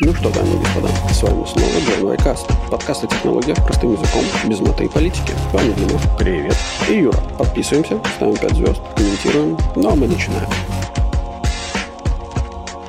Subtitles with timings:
[0.00, 2.48] Ну что, дамы и господа, с вами снова Джон Вайкаст.
[2.68, 5.32] Подкаст о технологиях простым языком, без мата и политики.
[5.48, 6.00] С вами Дима.
[6.18, 6.56] Привет.
[6.88, 7.16] И Юра.
[7.38, 9.56] Подписываемся, ставим 5 звезд, комментируем.
[9.76, 10.48] Ну а мы начинаем.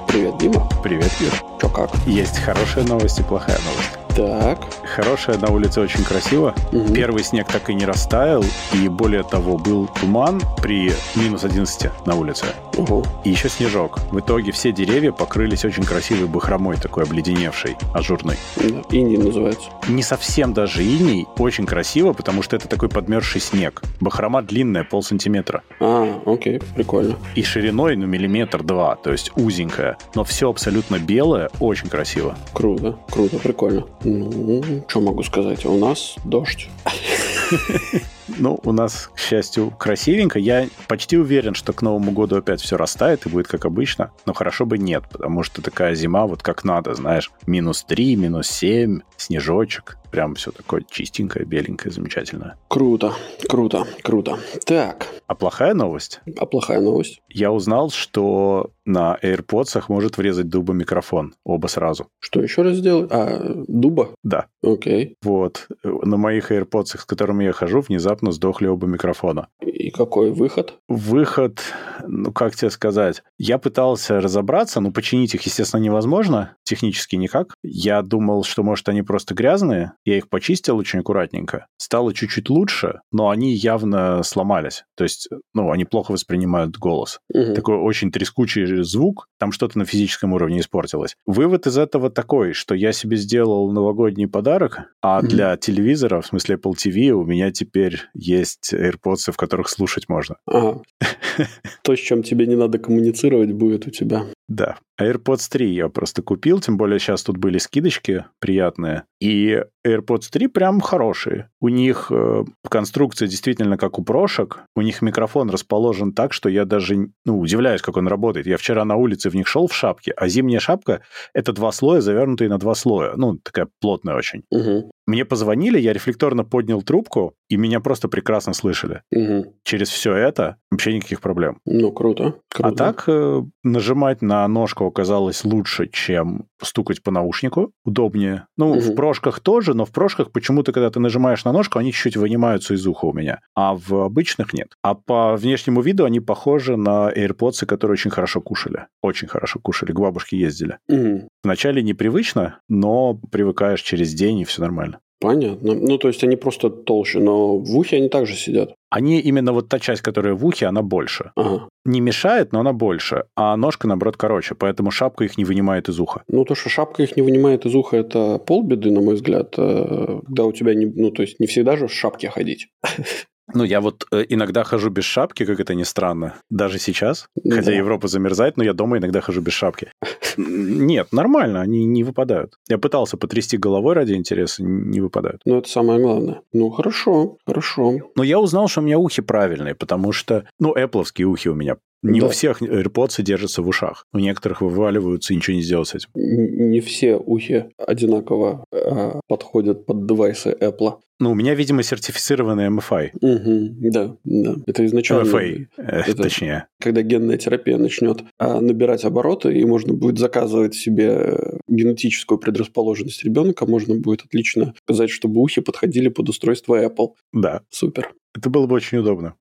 [0.07, 0.68] Привет, Дима.
[0.82, 1.32] Привет, Юр.
[1.62, 1.92] Чё как?
[2.07, 4.00] Есть хорошая новость и плохая новость.
[4.16, 4.62] Так.
[4.96, 6.55] Хорошая на улице очень красиво.
[6.71, 6.93] Мгм.
[6.93, 8.46] Первый снег так и не растаял.
[8.71, 12.46] И более того, был туман при минус 11 на улице.
[12.78, 13.04] Ого.
[13.25, 14.00] И еще снежок.
[14.11, 18.37] В итоге все деревья покрылись очень красивой бахромой, такой обледеневшей, ажурной.
[18.56, 18.84] Да.
[18.89, 19.70] Инди называется.
[19.89, 23.82] Не совсем даже иней, очень красиво, потому что это такой подмерзший снег.
[24.00, 25.64] Бахрома длинная, полсантиметра.
[25.82, 27.18] А, окей, прикольно.
[27.36, 29.98] И шириной, ну, миллиметр-два, то есть узенькая.
[30.15, 32.38] Но все абсолютно белое, очень красиво.
[32.53, 33.86] Круто, круто, прикольно.
[34.06, 35.66] Ну, что могу сказать?
[35.66, 36.70] У нас дождь.
[38.28, 40.39] Ну, у нас, к счастью, красивенько.
[40.39, 44.12] Я почти уверен, что к Новому году опять все растает и будет как обычно.
[44.26, 47.31] Но хорошо бы нет, потому что такая зима вот как надо, знаешь.
[47.46, 49.98] Минус 3, минус 7, снежочек.
[50.12, 52.58] Прям все такое чистенькое, беленькое, замечательное.
[52.70, 53.14] Круто,
[53.50, 54.38] круто, круто.
[54.66, 56.22] Так, А плохая новость?
[56.38, 57.22] а плохая новость?
[57.28, 61.34] Я узнал, что на AirPods может врезать дуба микрофон.
[61.44, 62.08] Оба сразу.
[62.20, 63.09] Что еще раз сделать?
[63.12, 64.12] А, дуба?
[64.23, 64.46] Да.
[64.64, 65.16] Окей.
[65.22, 65.68] Вот.
[65.84, 69.48] На моих AirPods, с которыми я хожу, внезапно сдохли оба микрофона.
[69.62, 70.76] И какой выход?
[70.88, 71.62] Выход,
[72.08, 77.54] ну как тебе сказать, я пытался разобраться, но починить их, естественно, невозможно, технически никак.
[77.64, 81.68] Я думал, что, может, они просто грязные, я их почистил очень аккуратненько.
[81.78, 84.86] Стало чуть-чуть лучше, но они явно сломались.
[84.96, 87.20] То есть, ну, они плохо воспринимают голос.
[87.34, 87.54] Мгм.
[87.54, 91.16] Такой очень трескучий звук, там что-то на физическом уровне испортилось.
[91.26, 95.28] Вывод из этого такой, что я себе сделал новогодний подарок, а Мгм.
[95.30, 100.38] для телевизора, в смысле Apple TV, у меня теперь есть AirPods, в которых слушать можно.
[100.45, 100.81] Ага.
[101.84, 104.25] То, с чем тебе не надо коммуницировать, будет у тебя.
[104.47, 104.78] Да.
[105.00, 109.03] AirPods 3 я просто купил, тем более сейчас тут были скидочки приятные.
[109.19, 111.50] И AirPods 3 прям хорошие.
[111.61, 114.63] У них э, конструкция действительно как у прошек.
[114.75, 118.47] У них микрофон расположен так, что я даже ну, удивляюсь, как он работает.
[118.47, 121.01] Я вчера на улице в них шел в шапке, а зимняя шапка—
[121.33, 123.13] это два слоя, завернутые на два слоя.
[123.16, 124.44] Ну, такая плотная очень.
[124.51, 124.91] Мгм.
[125.07, 129.03] Мне позвонили, я рефлекторно поднял трубку, и меня просто прекрасно слышали.
[129.12, 129.45] Мгм.
[129.63, 131.59] Через все это вообще никаких проблем.
[131.66, 132.35] Ну, круто.
[132.50, 132.69] круто.
[132.69, 137.72] А так э, нажимать на ножку оказалось лучше, чем стукать по наушнику.
[137.84, 138.47] Удобнее.
[138.57, 138.96] Ну, в Мгм.
[138.96, 142.85] прошках тоже, но в прошках почему-то, когда ты нажимаешь на ножку, они чуть-чуть вынимаются из
[142.88, 143.40] уха у меня.
[143.56, 144.74] А в обычных нет.
[144.81, 148.88] А по внешнему виду они похожи на AirPods, которые очень хорошо кушали.
[149.01, 149.91] Очень хорошо кушали.
[149.91, 150.78] К бабушке ездили.
[150.88, 151.28] Мгм.
[151.44, 155.00] Вначале непривычно, но привыкаешь через день, и все нормально.
[155.20, 155.74] Понятно.
[155.74, 158.74] Ну, то есть они просто толще, но в ухе они также сидят.
[158.90, 161.31] Они именно вот та часть, которая в ухе, она больше.
[161.36, 161.68] Ага.
[161.86, 163.25] Не мешает, но она больше.
[163.36, 164.56] А ножка, наоборот, короче.
[164.56, 166.24] Поэтому шапка их не вынимает из уха.
[166.28, 169.56] Ну, то, что шапка их не вынимает из уха, это полбеды, на мой взгляд.
[169.58, 170.86] Э, Когда у тебя не...
[170.86, 172.68] Ну, то есть не всегда же в шапке ходить.
[173.53, 177.28] Ну, я вот э, иногда хожу без шапки, как это ни странно, даже сейчас.
[177.44, 177.78] Ну Хотя да.
[177.78, 179.91] Европа замерзает, но я дома иногда хожу без шапки.
[180.38, 182.56] Нет, нормально, они не выпадают.
[182.67, 185.41] Я пытался потрясти головой ради интереса, не выпадают.
[185.45, 186.41] Ну, это самое главное.
[186.53, 187.94] Ну, хорошо, хорошо.
[188.16, 191.77] Но я узнал, что у меня ухи правильные, потому что, ну, эппловские ухи у меня.
[192.12, 192.28] Не Да.
[192.28, 194.06] у всех AirPods держатся в ушах.
[194.14, 196.10] У некоторых вываливаются, и ничего не сделать с этим.
[196.16, 200.96] Не все ухи одинаково э, подходят под девайсы Apple.
[201.20, 203.12] Ну, у меня, видимо, сертифицированный MFI.
[203.22, 204.56] Мгм, да, да.
[204.68, 205.30] Это изначально...
[205.30, 206.68] MFA, э, это- точнее.
[206.82, 211.38] когда генная терапия начнет а, набирать обороты, и можно будет заказывать себе
[211.70, 217.12] генетическую предрасположенность ребенка, можно будет отлично сказать, чтобы ухи подходили под устройство Apple.
[217.32, 218.14] Да, Супер.
[218.35, 219.34] Это было бы очень удобно.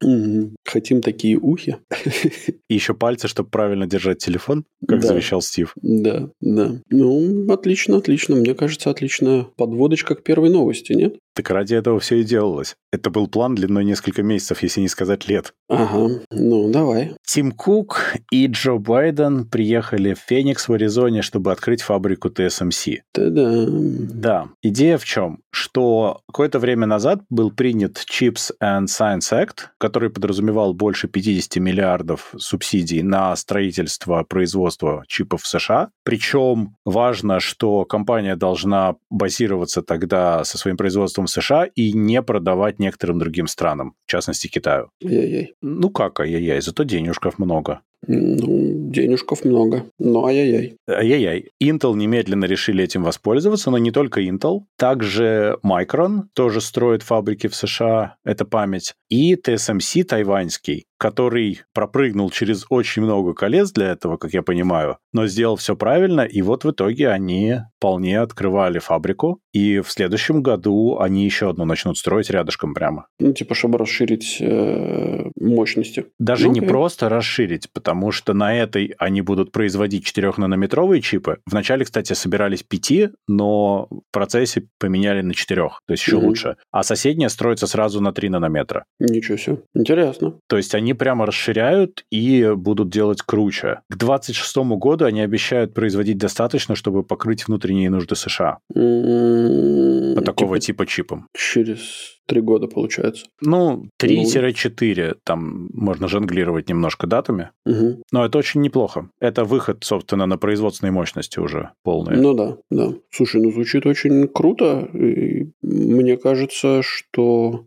[0.64, 1.76] Хотим такие ухи.
[2.68, 5.08] И еще пальцы, чтобы правильно держать телефон, как Да.
[5.08, 5.72] завещал Стив.
[5.82, 6.80] Да, да.
[6.90, 8.36] Ну, отлично, отлично.
[8.36, 11.16] Мне кажется, отличная подводочка к первой новости, нет?
[11.34, 12.76] Так ради этого все и делалось.
[12.92, 15.52] Это был план длиной несколько месяцев, если не сказать лет.
[15.68, 17.16] Ага, ну, давай.
[17.26, 22.98] Тим Кук и Джо Байден приехали в Феникс в Аризоне, чтобы открыть фабрику TSMC.
[23.12, 23.66] Та-да.
[23.68, 25.40] Да, идея в чем?
[25.50, 32.32] Что какое-то время назад был принят Chips and Science Act, который подразумевал больше 50 миллиардов
[32.36, 35.88] субсидий на строительство, производство чипов в США.
[36.04, 42.78] Причем важно, что компания должна базироваться тогда со своим производством в США и не продавать
[42.78, 44.90] некоторым другим странам, в частности Китаю.
[45.04, 45.54] Ай-яй-яй.
[45.62, 47.80] Ну как, ай-яй-яй, зато денежков много.
[48.06, 49.86] Ну, денежков много.
[49.98, 50.76] Ну, ай-яй-яй.
[50.88, 51.50] Ай-яй-яй.
[51.62, 54.60] Intel немедленно решили этим воспользоваться, но не только Intel.
[54.76, 58.94] Также Micron тоже строит фабрики в США, это память.
[59.08, 65.26] И TSMC тайваньский который пропрыгнул через очень много колец для этого, как я понимаю, но
[65.26, 70.98] сделал все правильно, и вот в итоге они вполне открывали фабрику, и в следующем году
[70.98, 73.06] они еще одну начнут строить рядышком прямо.
[73.18, 76.06] Ну, типа, чтобы расширить э, мощности.
[76.18, 76.68] Даже ну, не окей.
[76.68, 81.38] просто расширить, потому что на этой они будут производить 4-нанометровые чипы.
[81.46, 86.26] Вначале, кстати, собирались 5, но в процессе поменяли на 4, то есть еще Мгм.
[86.26, 86.56] лучше.
[86.70, 88.84] А соседняя строится сразу на 3 нанометра.
[88.98, 89.58] Ничего себе.
[89.74, 90.38] Интересно.
[90.48, 93.80] То есть они прямо расширяют и будут делать круче.
[93.90, 100.58] К 26 году они обещают производить достаточно, чтобы покрыть внутренние нужды США М, по такого
[100.58, 101.28] типа типа чипам.
[101.36, 103.26] через три года, получается.
[103.40, 108.02] Ну, 3-4, там можно жонглировать немножко датами, Мгм.
[108.12, 109.08] но это очень неплохо.
[109.20, 112.18] Это выход, собственно, на производственной мощности уже полные.
[112.20, 112.94] Ну да, да.
[113.10, 114.88] Слушай, ну звучит очень круто.
[114.94, 117.64] И мне кажется, что...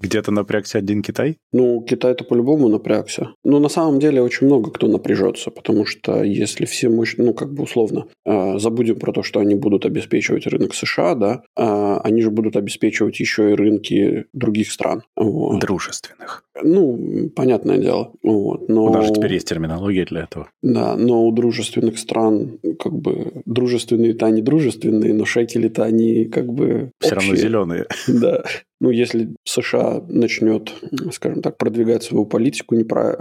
[0.00, 1.38] Где-то напрягся один Китай?
[1.52, 3.34] Ну, Китай-то по-любому напрягся.
[3.44, 7.52] Но на самом деле очень много кто напряжется, потому что если все мощь, ну, как
[7.52, 12.22] бы условно, э, забудем про то, что они будут обеспечивать рынок США, да, э, они
[12.22, 13.54] же будут обеспечивать еще и
[13.84, 15.02] рынки других стран.
[15.16, 15.60] Вот.
[15.60, 16.44] Дружественных.
[16.62, 18.12] Ну, понятное дело.
[18.22, 18.68] Вот.
[18.68, 18.84] Но...
[18.84, 20.48] У нас же теперь есть терминология для этого.
[20.62, 26.90] Да, но у дружественных стран, как бы, дружественные-то они дружественные, но шекели-то они, как бы,
[27.00, 27.48] Все равно общие.
[27.48, 27.86] зеленые.
[28.06, 28.44] Да.
[28.84, 30.70] Ну, если США начнет,
[31.10, 33.18] скажем так, продвигать свою политику, непра...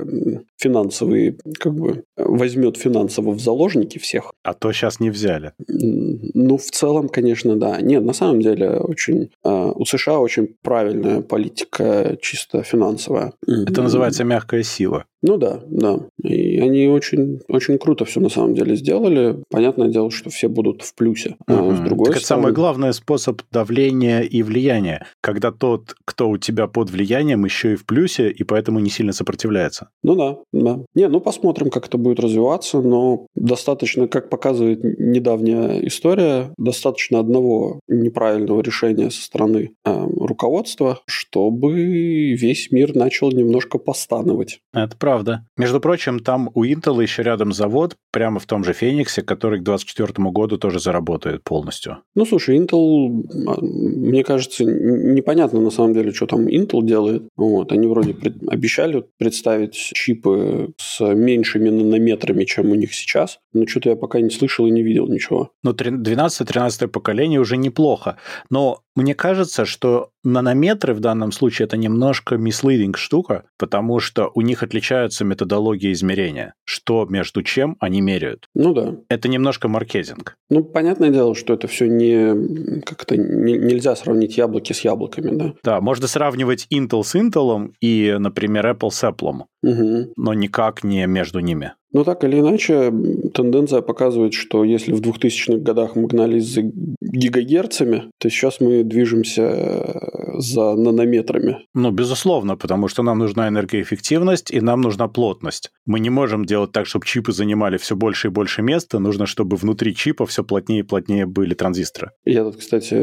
[0.58, 5.54] финансовые, как бы, возьмет финансово в заложники всех, А то сейчас не взяли.
[5.70, 7.80] ну, в целом, конечно, да.
[7.80, 9.30] Нет, на самом деле, очень...
[9.44, 13.32] а, У США очень правильная политика чисто финансовая.
[13.48, 15.06] Это называется мягкая сила.
[15.26, 16.00] Ну да, да.
[16.22, 19.38] И они очень, очень круто все на самом деле сделали.
[19.50, 21.38] Понятное дело, что все будут в плюсе.
[21.48, 21.78] А Мгм.
[21.78, 22.44] с другой так это стороны...
[22.44, 25.08] самый главный способ давления и влияния.
[25.22, 29.14] Когда тот, кто у тебя под влиянием, еще и в плюсе, и поэтому не сильно
[29.14, 29.90] сопротивляется.
[30.04, 30.80] Ну да, да.
[30.94, 37.80] Не, ну посмотрим, как это будет развиваться, но достаточно, как показывает недавняя история, достаточно одного
[37.88, 44.60] неправильного решения со стороны э, руководства, чтобы весь мир начал немножко постановать.
[44.74, 45.13] Это правда.
[45.58, 49.64] Между прочим, там у Intel еще рядом завод, прямо в том же Фениксе, который к
[49.64, 51.98] 2024 году тоже заработает полностью.
[52.16, 57.24] Ну, слушай, Intel, а, мне кажется, непонятно на самом деле, что там Intel делает.
[57.36, 63.66] Вот, они вроде пред- обещали представить чипы с меньшими нанометрами, чем у них сейчас, но
[63.68, 65.52] что-то я пока не слышал и не видел ничего.
[65.64, 68.18] Ну, 12-13 поколение уже неплохо.
[68.50, 74.42] Но мне кажется, что нанометры в данном случае это немножко misleading штука, потому что у
[74.42, 78.48] них отличаются методологии измерения, что между чем они меряют.
[78.54, 78.96] Ну да.
[79.10, 80.36] Это немножко маркетинг.
[80.50, 82.82] Ну, понятное дело, что это все не...
[82.82, 85.54] Как-то не- нельзя сравнить яблоки с яблоками, да?
[85.64, 90.14] Да, можно сравнивать Intel с Intel и, например, Apple с Apple, Угу.
[90.18, 91.74] но никак не между ними.
[91.94, 92.92] Но так или иначе,
[93.34, 96.62] тенденция показывает, что если в 2000-х годах мы гнались за
[97.02, 101.60] гигагерцами, то сейчас мы движемся э, за нанометрами.
[101.76, 105.72] Ну, безусловно, потому что нам нужна энергоэффективность и нам нужна плотность.
[105.86, 109.00] Мы не можем делать так, чтобы чипы занимали все больше и больше места.
[109.00, 112.12] Нужно, чтобы внутри чипа все плотнее и плотнее были транзисторы.
[112.26, 112.96] Я тут, кстати,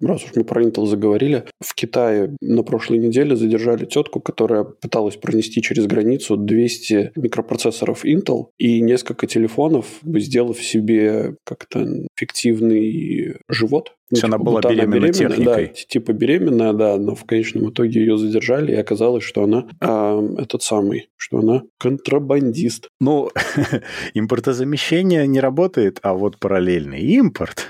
[0.00, 5.16] раз уж мы про Intel заговорили, в Китае на прошлой неделе задержали тетку, которая пыталась
[5.16, 13.92] пронести через границу 200 микропроцессоров Intel и несколько телефонов, сделав себе как-то фиктивный живот.
[14.10, 15.66] То есть она была будто беременна техникой.
[15.66, 20.22] Да, типа беременная, да, но в конечном итоге ее задержали, и оказалось, что она а,
[20.38, 22.88] этот самый, что она контрабандист.
[23.00, 23.30] Ну,
[24.14, 27.68] импортозамещение не работает, а вот параллельный импорт.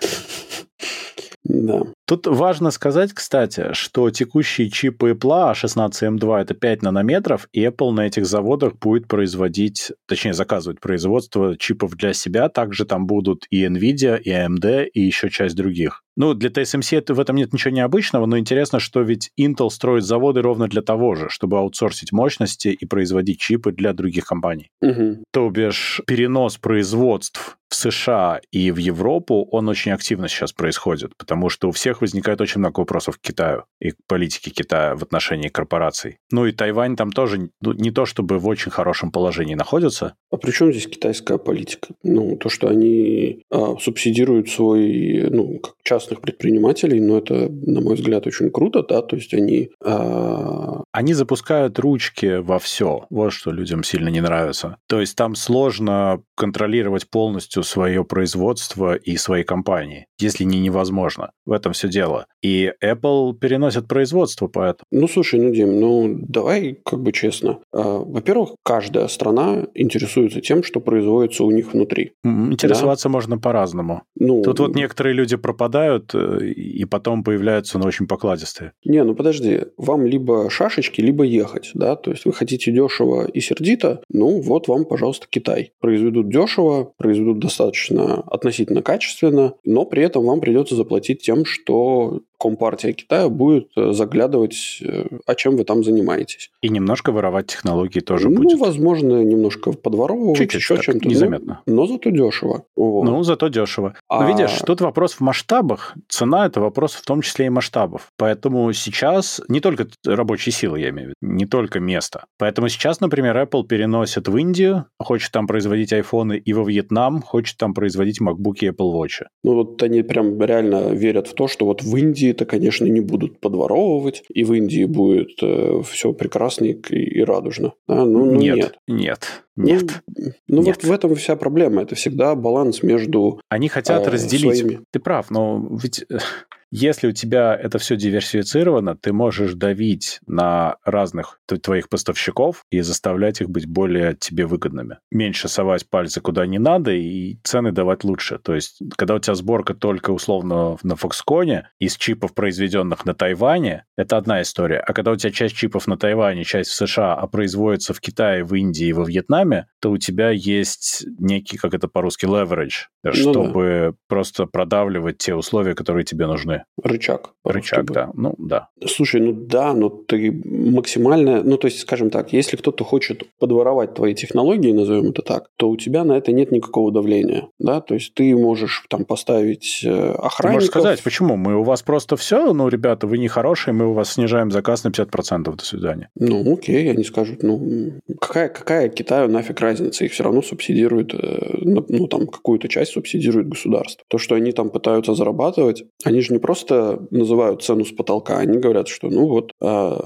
[1.45, 1.83] Да.
[2.07, 8.07] Тут важно сказать, кстати, что текущие чипы Apple A16M2 это 5 нанометров, и Apple на
[8.07, 12.49] этих заводах будет производить, точнее заказывать производство чипов для себя.
[12.51, 16.05] Также там будут и Nvidia, и AMD, и еще часть других.
[16.17, 20.05] Ну, для TSMC это, в этом нет ничего необычного, но интересно, что ведь Intel строит
[20.05, 24.71] заводы ровно для того же, чтобы аутсорсить мощности и производить чипы для других компаний.
[24.81, 25.25] Мгм.
[25.33, 31.49] То бишь перенос производств в США и в Европу, он очень активно сейчас происходит, потому
[31.49, 35.49] что у всех возникает очень много вопросов к Китаю и к политике Китая в отношении
[35.49, 36.19] корпораций.
[36.31, 40.15] Ну и Тайвань там тоже ну, не то чтобы в очень хорошем положении находится.
[40.31, 41.95] А при чем здесь китайская политика?
[42.03, 47.95] Ну, то, что они а, субсидируют свой, ну, как частных предпринимателей, ну, это, на мой
[47.95, 53.07] взгляд, очень круто, да, то есть они а, они запускают ручки во все.
[53.11, 54.77] Вот что людям сильно не нравится.
[54.89, 61.31] То есть там сложно контролировать полностью свое производство и свои компании, если не невозможно.
[61.47, 62.26] В этом все дело.
[62.43, 64.85] И Apple переносит производство поэтому.
[64.91, 67.61] Ну, слушай, ну, Дим, ну, давай как бы честно.
[67.73, 72.12] А, во-первых, каждая страна интересуется тем, что производится у них внутри.
[72.25, 73.12] Интересоваться да?
[73.12, 74.03] можно по-разному.
[74.17, 78.73] Ну, Тут вот некоторые люди пропадают э, и потом появляются, но очень покладистые.
[78.85, 83.41] Не, ну подожди, вам либо шашечки, либо ехать, да, то есть вы хотите дешево и
[83.41, 85.73] сердито, ну вот вам, пожалуйста, Китай.
[85.81, 92.93] Произведут дешево, произведут достаточно относительно качественно, но при этом вам придется заплатить тем, что Компартия
[92.93, 96.51] Китая будет э, заглядывать, э, а чем вы там занимаетесь.
[96.61, 98.59] И немножко воровать технологии тоже ну, будет.
[98.59, 101.09] Ну, возможно, немножко подворовывать, Чуть-чуть еще чем-то.
[101.09, 101.63] Незаметно.
[101.67, 102.65] Но, но зато дешево.
[102.77, 103.05] Вот.
[103.05, 103.95] Ну, зато дешево.
[104.09, 104.21] А...
[104.21, 105.95] Но видишь, тут вопрос в масштабах.
[106.11, 108.09] Цена– это вопрос в том числе и масштабов.
[108.19, 112.27] Поэтому сейчас не только рабочей силы, я имею в виду, не только место.
[112.37, 117.57] Поэтому сейчас, например, Apple переносит в Индию, хочет там производить айфоны, и во Вьетнам хочет
[117.57, 119.25] там производить MacBook и Apple Watch.
[119.43, 123.00] Ну, вот они прям реально верят в то, что вот в Индии это, конечно, не
[123.00, 127.75] будут подворовывать, и в Индии будет э, все прекрасно и, и радужно.
[127.87, 128.79] А, ну, ну, нет, нет.
[128.87, 129.44] Нет.
[129.57, 130.03] Нет.
[130.09, 130.83] Ну, ну Нет.
[130.83, 131.83] вот в этом вся проблема.
[131.83, 134.59] Это всегда баланс между Они хотят э, разделить.
[134.59, 134.81] своими.
[134.91, 136.05] Ты прав, но ведь
[136.77, 143.41] если у тебя это все диверсифицировано, ты можешь давить на разных твоих поставщиков и заставлять
[143.41, 144.99] их быть более тебе выгодными.
[145.13, 148.39] Меньше совать пальцы куда не надо и цены давать лучше.
[148.39, 153.85] То есть, когда у тебя сборка только условно на Foxconn из чипов, произведенных на Тайване,
[153.97, 154.79] это одна история.
[154.79, 158.43] А когда у тебя часть чипов на Тайване, часть в США, а производится в Китае,
[158.43, 159.44] в Индии и во Вьетнаме,
[159.81, 165.75] то у тебя есть некий, как это по-русски, leverage, Ну чтобы просто продавливать те условия,
[165.75, 166.65] которые тебе нужны.
[166.83, 167.31] рычаг.
[167.45, 168.11] Рычаг, да.
[168.15, 168.69] Ну, да.
[168.87, 171.43] Слушай, ну да, но ты максимально...
[171.43, 175.69] Ну, то есть, скажем так, если кто-то хочет подворовать твои технологии, назовем это так, то
[175.69, 177.81] у тебя на это нет никакого давления, да?
[177.81, 180.55] То есть, ты можешь там поставить э, Ты охранников...
[180.55, 181.37] можешь сказать, почему?
[181.37, 184.85] Мы у вас просто все, ну, ребята, вы не хорошие, мы у вас снижаем заказ
[184.85, 186.09] на 50%, до свидания.
[186.15, 190.05] Ну, окей, они скажут, ну, какая, какая Китаю нафиг разница?
[190.05, 194.05] Их все равно субсидирует, э, ну, там, какую-то часть субсидирует государство.
[194.09, 198.59] То, что они там пытаются зарабатывать, они же не просто называют цену с потолка, они
[198.59, 200.00] говорят, что, ну, вот, а,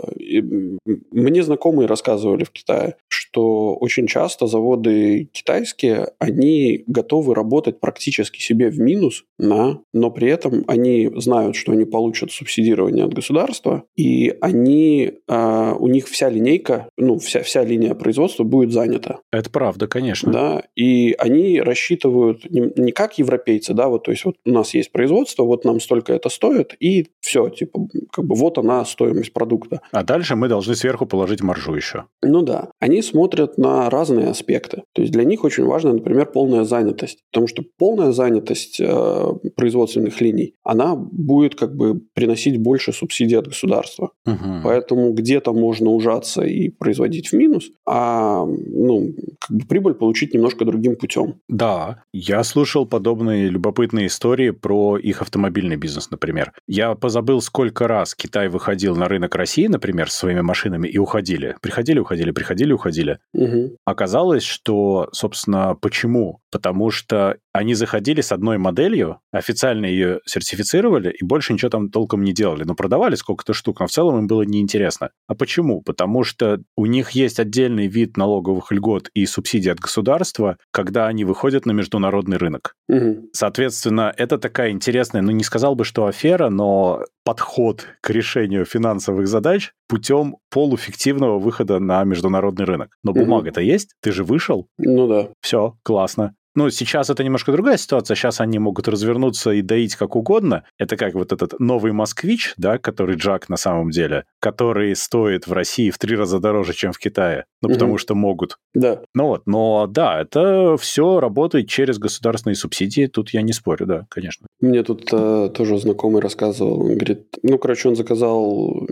[1.11, 8.70] мне знакомые рассказывали в Китае, что очень часто заводы китайские, они готовы работать практически себе
[8.70, 14.35] в минус, на, но при этом они знают, что они получат субсидирование от государства, и
[14.40, 19.17] они, а, у них вся линейка, ну, вся, вся линия производства будет занята.
[19.32, 20.32] Это правда, конечно.
[20.32, 24.75] Да, и они рассчитывают не, не как европейцы, да, вот, то есть вот у нас
[24.75, 29.32] есть производство, вот нам столько это стоит, и все, типа, как бы вот она стоимость
[29.32, 29.80] продукта.
[29.92, 32.04] А дальше мы должны сверху положить маржу еще.
[32.22, 34.82] Ну да, они смотрят на разные аспекты.
[34.94, 37.18] То есть для них очень важно, например, полная занятость.
[37.30, 39.25] Потому что полная занятость э,
[39.56, 44.10] производственных линий, она будет как бы приносить больше субсидий от государства.
[44.25, 44.62] Мгм.
[44.64, 49.07] Поэтому где-то можно ужаться и производить в минус, а ну,
[49.40, 51.40] как бы прибыль получить немножко другим путем.
[51.48, 56.52] Да, я слушал подобные любопытные истории про их автомобильный бизнес, например.
[56.66, 61.56] Я позабыл, сколько раз Китай выходил на рынок России, например, со своими машинами и уходили.
[61.60, 63.18] Приходили, уходили, приходили, уходили.
[63.32, 63.76] Мгм.
[63.84, 66.40] Оказалось, что, собственно, почему?
[66.50, 72.22] Потому что они заходили с одной моделью, официально ее сертифицировали и больше ничего там толком
[72.22, 72.64] не делали.
[72.64, 75.10] Ну, продавали сколько-то штук, но в целом им было неинтересно.
[75.26, 75.82] А почему?
[75.82, 81.24] Потому что у них есть отдельный вид налоговых льгот и субсидий от государства, когда они
[81.24, 82.74] выходят на международный рынок.
[82.88, 83.28] Мгм.
[83.32, 89.26] Соответственно, это такая интересная, ну не сказал бы, что афера, но подход к решению финансовых
[89.28, 92.96] задач путем полуфиктивного выхода на международный рынок.
[93.02, 95.28] Но бумага-то есть, ты же вышел, Ну да.
[95.40, 96.34] все, классно.
[96.58, 98.16] Ну, сейчас это немножко другая ситуация.
[98.16, 100.64] Сейчас они могут развернуться и доить как угодно.
[100.76, 105.52] Это как вот этот новый москвич, да, который Джак на самом деле, который стоит в
[105.52, 107.44] России в три раза дороже, чем в Китае.
[107.62, 107.98] Ну, потому Мгм.
[107.98, 108.56] что могут.
[108.74, 109.02] Да.
[109.14, 113.06] Ну вот, но да, это все работает через государственные субсидии.
[113.06, 114.48] Тут я не спорю, да, конечно.
[114.60, 118.84] Мне тут э, тоже знакомый рассказывал, он говорит, ну, короче, он заказал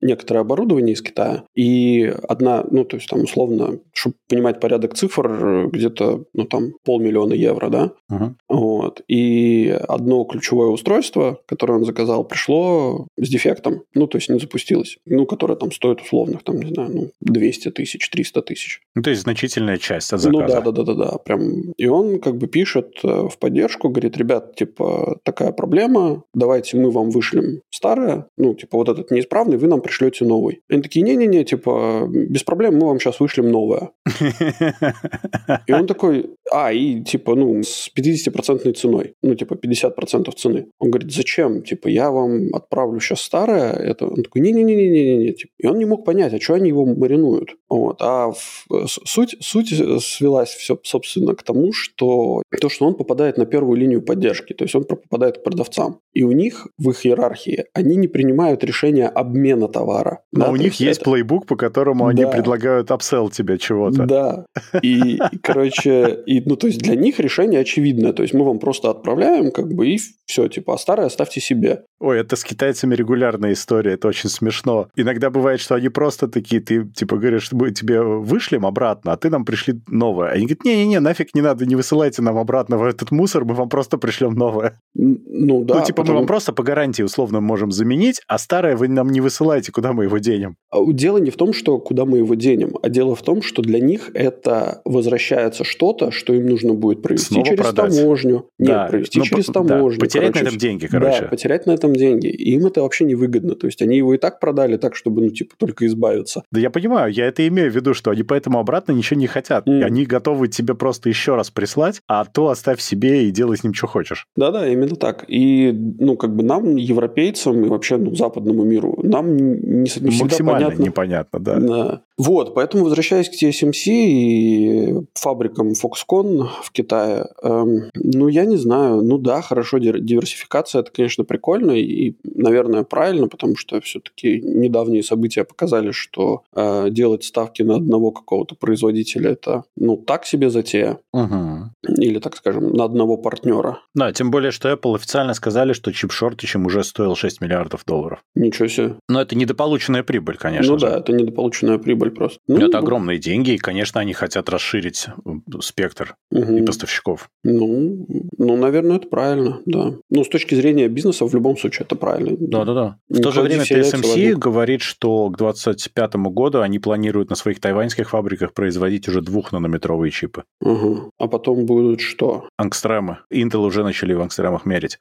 [0.00, 5.68] некоторое оборудование из Китая, и одна, ну, то есть там условно, чтобы понимать порядок цифр,
[5.72, 8.36] где-то, ну, там полмиллиона евро, да, Мгм.
[8.48, 14.38] вот, и одно ключевое устройство, которое он заказал, пришло с дефектом, ну, то есть не
[14.38, 18.80] запустилось, ну, которое там стоит условных, там, не знаю, ну, 200 тысяч, 300 тысяч.
[18.94, 20.60] Ну, то есть значительная часть от Ну заказа.
[20.62, 21.72] да, да, да, да, да, прям.
[21.76, 26.90] И он как бы пишет э, в поддержку, говорит, ребят, типа такая проблема, давайте мы
[26.90, 30.60] вам вышлем старое, ну типа вот этот неисправный, вы нам пришлете новый.
[30.70, 33.90] Они такие, не-не-не, типа, без проблем, мы вам сейчас вышлем новое.
[35.66, 40.66] И он такой, а, и типа, ну, с 50% ценой, ну, типа, 50% цены.
[40.78, 41.62] Он говорит, зачем?
[41.62, 44.06] Типа, я вам отправлю сейчас старое, это...
[44.06, 45.32] Он такой, не-не-не-не-не-не.
[45.32, 47.56] Типа, и он не мог понять, а что они его маринуют.
[47.68, 47.98] Вот.
[48.00, 48.86] А в...
[48.86, 49.68] суть, суть
[50.02, 54.64] свелась все, собственно, к тому, что то, что он попадает на первую линию поддержки, то
[54.64, 56.00] есть он попадает к продавцам.
[56.12, 60.20] И у них в их иерархии они не принимают решения обмена товара.
[60.32, 61.10] Но да, у них есть это...
[61.10, 62.30] плейбук, по которому они да.
[62.30, 64.04] предлагают апсел тебе чего-то.
[64.04, 64.46] Да.
[64.82, 68.12] И, короче, и, ну, то есть для них решение очевидное.
[68.12, 71.84] То есть мы вам просто отправляем, как бы, и все, типа, а старое оставьте себе.
[72.00, 74.88] Ой, это с китайцами регулярная история, это очень смешно.
[74.96, 79.30] Иногда бывает, что они просто такие, ты, типа, говоришь, мы тебе вышлем обратно, а ты
[79.30, 80.30] нам пришли новое.
[80.30, 83.68] Они говорят, не-не-не, нафиг не надо, не высылайте нам обратно в этот мусор, мы вам
[83.68, 84.80] просто пришлем новое.
[84.94, 85.76] Ну, да.
[85.76, 86.14] Ну, типа, потом...
[86.14, 89.92] мы вам просто по гарантии условно можем заменить, а старое вы нам не высылаете, куда
[89.92, 90.56] мы его денем.
[90.70, 93.62] А дело не в том, что куда мы его денем, а дело в том, что
[93.62, 97.96] для них это возвращается что-то, что им нужно будет провести Снова через продать.
[97.96, 98.50] таможню.
[98.58, 98.86] Нет, да.
[98.86, 99.98] провести ну, через таможню.
[99.98, 100.06] Да.
[100.06, 101.20] Потерять короче, на этом деньги, короче.
[101.22, 102.26] Да, потерять на этом деньги.
[102.28, 103.54] И им это вообще невыгодно.
[103.54, 106.42] То есть они его и так продали так, чтобы, ну, типа, только избавиться.
[106.50, 109.66] Да я понимаю, я это имею в виду, что они поэтому обратно ничего не хотят.
[109.66, 109.82] Mm.
[109.82, 113.74] Они готовы тебе просто еще раз прислать, а то оставь себе и делай с ним,
[113.74, 114.26] что хочешь.
[114.36, 115.24] Да-да, именно так.
[115.28, 120.24] И, ну, как бы нам, европейцам и вообще ну, западному миру, нам не, не всегда
[120.24, 120.82] Максимально понятно.
[120.82, 121.56] непонятно, да.
[121.56, 122.02] да.
[122.18, 129.02] Вот, поэтому, возвращаясь к TSMC и фабрикам Foxconn в Китае, эм, ну, я не знаю,
[129.02, 135.44] ну да, хорошо, диверсификация, это, конечно, прикольно и, наверное, правильно, потому что все-таки недавние события
[135.44, 140.98] показали, что э, делать ставки на одного какого-то производителя, это, ну, так себе затея.
[141.12, 141.70] Угу.
[141.98, 143.78] Или, так скажем, на одного партнера.
[143.94, 148.20] Да, тем более, что Apple официально сказали, что чип Шортичем уже стоил 6 миллиардов долларов.
[148.34, 148.94] Ничего себе.
[149.08, 150.86] Но это недополученная прибыль, конечно Ну же.
[150.86, 152.40] да, это недополученная прибыль просто.
[152.48, 156.56] Ну, это огромные деньги, и, конечно, они хотят расширить э, спектр угу.
[156.56, 157.30] и поставщиков.
[157.44, 159.94] Ну, ну, наверное, это правильно, да.
[160.10, 162.36] Ну, с точки зрения бизнеса, в любом случае, это правильно.
[162.38, 162.98] Да-да-да.
[163.08, 168.10] В то же время TSMC говорит, что к 2025 году они планируют на своих тайваньских
[168.10, 170.44] фабриках производить уже двухнанометровые чипы.
[170.60, 171.10] Угу.
[171.18, 172.48] А потом будут что?
[172.56, 173.18] Ангстремы.
[173.32, 174.98] Intel уже начали в ангстремах мерить.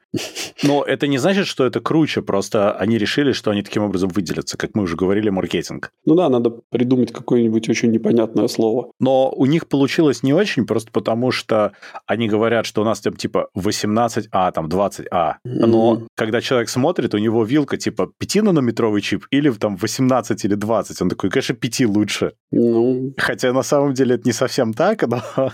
[0.64, 4.58] Но это не значит, что это круче, просто они решили, что они таким образом выделятся,
[4.58, 5.92] как мы уже говорили, маркетинг.
[6.06, 8.92] Ну да, надо придумать какое-нибудь очень непонятное слово.
[9.00, 11.74] Но у них получилось не очень, просто потому что
[12.06, 15.36] они говорят, что у нас там типа 18А, там 20А.
[15.44, 16.08] Но mm-hmm.
[16.16, 21.02] когда человек смотрит, у него вилка типа 5-нанометровый чип или там 18 или 20.
[21.02, 22.34] Он такой, конечно, 5 лучше.
[22.52, 23.14] Ну...
[23.18, 25.22] Хотя на самом деле это не совсем так, но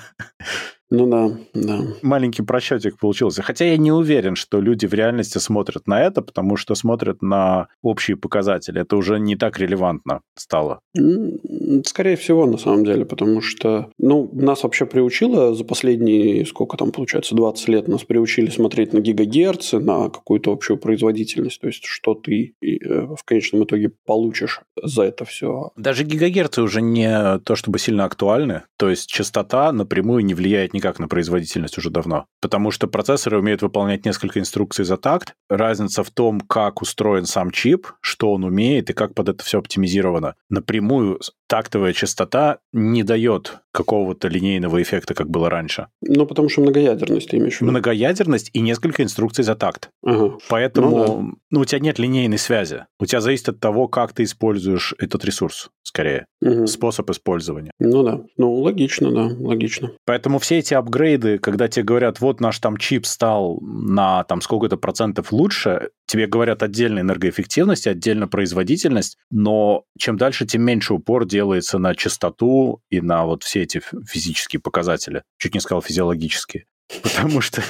[0.89, 1.79] ну да, да.
[2.01, 3.41] Маленький просчетик получился.
[3.41, 7.67] Хотя я не уверен, что люди в реальности смотрят на это, потому что смотрят на
[7.81, 8.81] общие показатели.
[8.81, 10.79] Это уже не так релевантно стало.
[11.85, 16.91] Скорее всего, на самом деле, потому что, ну, нас вообще приучило за последние, сколько там
[16.91, 22.13] получается, 20 лет, нас приучили смотреть на гигагерцы, на какую-то общую производительность, то есть что
[22.13, 25.71] ты э, в конечном итоге получишь за это все.
[25.75, 30.99] Даже гигагерцы уже не то чтобы сильно актуальны, то есть частота напрямую не влияет никак
[30.99, 35.33] на производительность уже давно, потому что процессоры умеют выполнять несколько инструкций за такт.
[35.49, 39.59] Разница в том, как устроен сам чип, что он умеет и как под это все
[39.59, 40.35] оптимизировано.
[40.49, 41.19] Напрямую
[41.53, 45.87] тактовая частота не дает какого-то линейного эффекта, как было раньше.
[46.01, 47.71] Ну, потому что многоядерность ты имеешь в виду.
[47.71, 49.89] Многоядерность и несколько инструкций за такт.
[50.03, 50.37] Ага.
[50.49, 51.37] Поэтому ну, да.
[51.51, 52.85] ну, у тебя нет линейной связи.
[52.99, 56.25] У тебя зависит от того, как ты используешь этот ресурс, скорее.
[56.41, 56.67] Угу.
[56.67, 57.71] Способ использования.
[57.79, 58.21] Ну да.
[58.37, 59.91] Ну, логично, да, логично.
[60.05, 64.77] Поэтому все эти апгрейды, когда тебе говорят, вот наш там чип стал на там сколько-то
[64.77, 71.77] процентов лучше, тебе говорят отдельно энергоэффективность, отдельно производительность, но чем дальше, тем меньше упор делается
[71.77, 75.23] на частоту и на вот все эти физические показатели.
[75.37, 76.65] Чуть не сказал физиологические.
[77.01, 77.61] Потому что,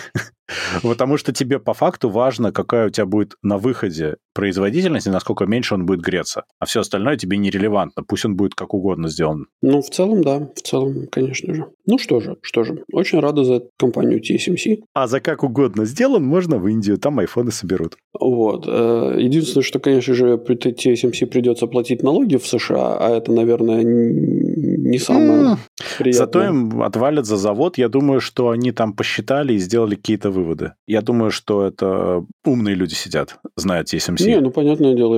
[0.83, 5.45] потому что тебе по факту важно, какая у тебя будет на выходе производительность и насколько
[5.45, 6.43] меньше он будет греться.
[6.59, 8.03] А все остальное тебе нерелевантно.
[8.03, 9.47] Пусть он будет как угодно сделан.
[9.61, 10.49] Ну, в целом, да.
[10.55, 11.67] В целом, конечно же.
[11.85, 12.83] Ну что же, что же.
[12.91, 14.83] Очень рада за компанию TSMC.
[14.93, 16.97] А за как угодно сделан можно в Индию.
[16.97, 17.95] Там айфоны соберут.
[18.19, 18.65] Вот.
[18.67, 24.99] Э, единственное, что, конечно же, TSMC придется платить налоги в США, а это, наверное, не
[24.99, 25.57] самое
[25.97, 26.25] приятное.
[26.25, 27.77] Зато им отвалят за завод.
[27.77, 30.42] Я думаю, что они там посчитали и сделали какие-то выводы.
[30.87, 34.25] Я думаю, что это умные люди сидят, знают TSMC.
[34.25, 35.17] Не, ну, понятное дело.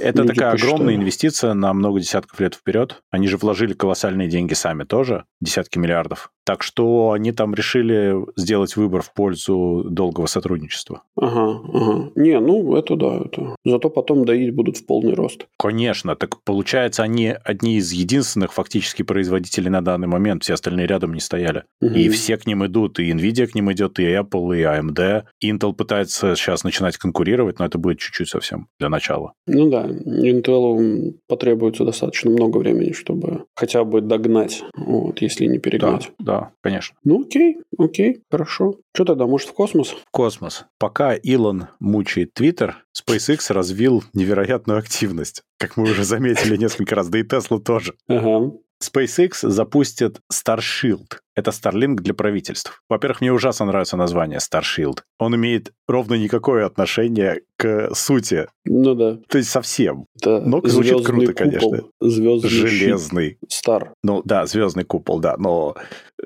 [0.00, 0.72] Это такая посчитали.
[0.72, 3.02] огромная инвестиция на много десятков лет вперед.
[3.10, 6.30] Они же вложили колоссальные деньги сами тоже, десятки миллиардов.
[6.44, 11.02] Так что они там решили сделать выбор в пользу долгого сотрудничества.
[11.16, 12.10] Ага, ага.
[12.14, 13.56] Не, ну это да, это.
[13.64, 15.46] Зато потом доить будут в полный рост.
[15.58, 21.14] Конечно, так получается, они одни из единственных фактически производителей на данный момент, все остальные рядом
[21.14, 21.64] не стояли.
[21.80, 21.94] Угу.
[21.94, 25.24] И все к ним идут, и Nvidia к ним идет, и Apple, и AMD.
[25.42, 29.32] Intel пытается сейчас начинать конкурировать, но это будет чуть-чуть совсем для начала.
[29.46, 36.10] Ну да, Intel потребуется достаточно много времени, чтобы хотя бы догнать, вот, если не перегнать.
[36.18, 36.96] Да, да, конечно.
[37.04, 38.76] Ну окей, окей, хорошо.
[38.94, 39.90] Что тогда, может, в космос?
[39.90, 40.66] В космос.
[40.78, 47.18] Пока Илон мучает Твиттер, SpaceX развил невероятную активность, как мы уже заметили несколько раз, да
[47.18, 47.94] и Tesla тоже.
[48.08, 48.52] Ага.
[48.82, 51.18] SpaceX запустит Starshield.
[51.34, 52.82] Это Starlink для правительств.
[52.88, 55.00] Во-первых, мне ужасно нравится название Starshield.
[55.18, 58.46] Он имеет ровно никакое отношение к сути.
[58.64, 59.18] Ну да.
[59.28, 60.06] То есть совсем.
[60.22, 60.40] Да.
[60.40, 61.84] Но звучит круто, купол, конечно.
[62.00, 63.38] Звездный Железный.
[63.48, 63.92] Стар.
[64.02, 65.36] Ну да, звездный купол, да.
[65.38, 65.76] Но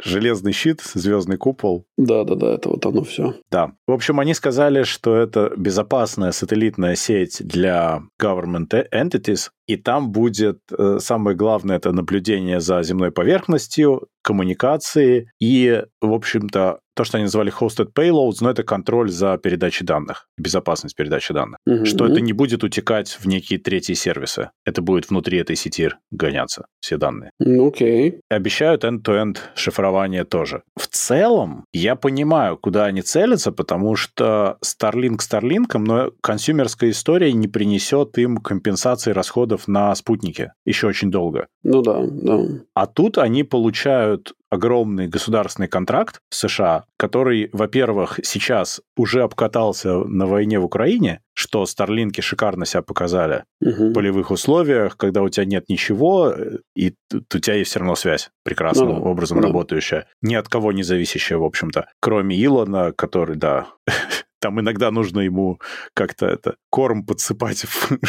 [0.05, 1.87] железный щит, звездный купол.
[1.97, 3.35] Да, да, да, это вот оно все.
[3.51, 3.73] Да.
[3.87, 10.61] В общем, они сказали, что это безопасная сателлитная сеть для government entities, и там будет
[10.77, 15.31] э, самое главное это наблюдение за земной поверхностью, коммуникации.
[15.41, 20.27] И, в общем-то, то, что они называли hosted payloads, но это контроль за передачей данных,
[20.37, 21.59] безопасность передачи данных.
[21.69, 21.85] Mm-hmm.
[21.85, 24.51] Что это не будет утекать в некие третьи сервисы.
[24.67, 27.31] Это будет внутри этой сети гоняться, все данные.
[27.41, 28.11] Окей.
[28.11, 28.21] Okay.
[28.29, 30.65] Обещают end-to-end шифрование тоже.
[30.75, 37.47] В целом, я понимаю, куда они целятся, потому что Starlink Starlink, но консюмерская история не
[37.47, 41.47] принесет им компенсации расходов на спутники еще очень долго.
[41.63, 42.41] Ну да, да.
[42.75, 50.27] А тут они получают огромный государственный контракт в США, который, во-первых, сейчас уже обкатался на
[50.27, 53.91] войне в Украине, что Старлинки шикарно себя показали угу.
[53.91, 56.35] в полевых условиях, когда у тебя нет ничего,
[56.75, 59.47] и у тебя есть все равно связь прекрасным ну, образом да.
[59.47, 63.69] работающая, ни от кого не зависящая, в общем-то, кроме Илона, который, да,
[64.41, 65.59] там иногда нужно ему
[65.95, 67.65] как-то это корм подсыпать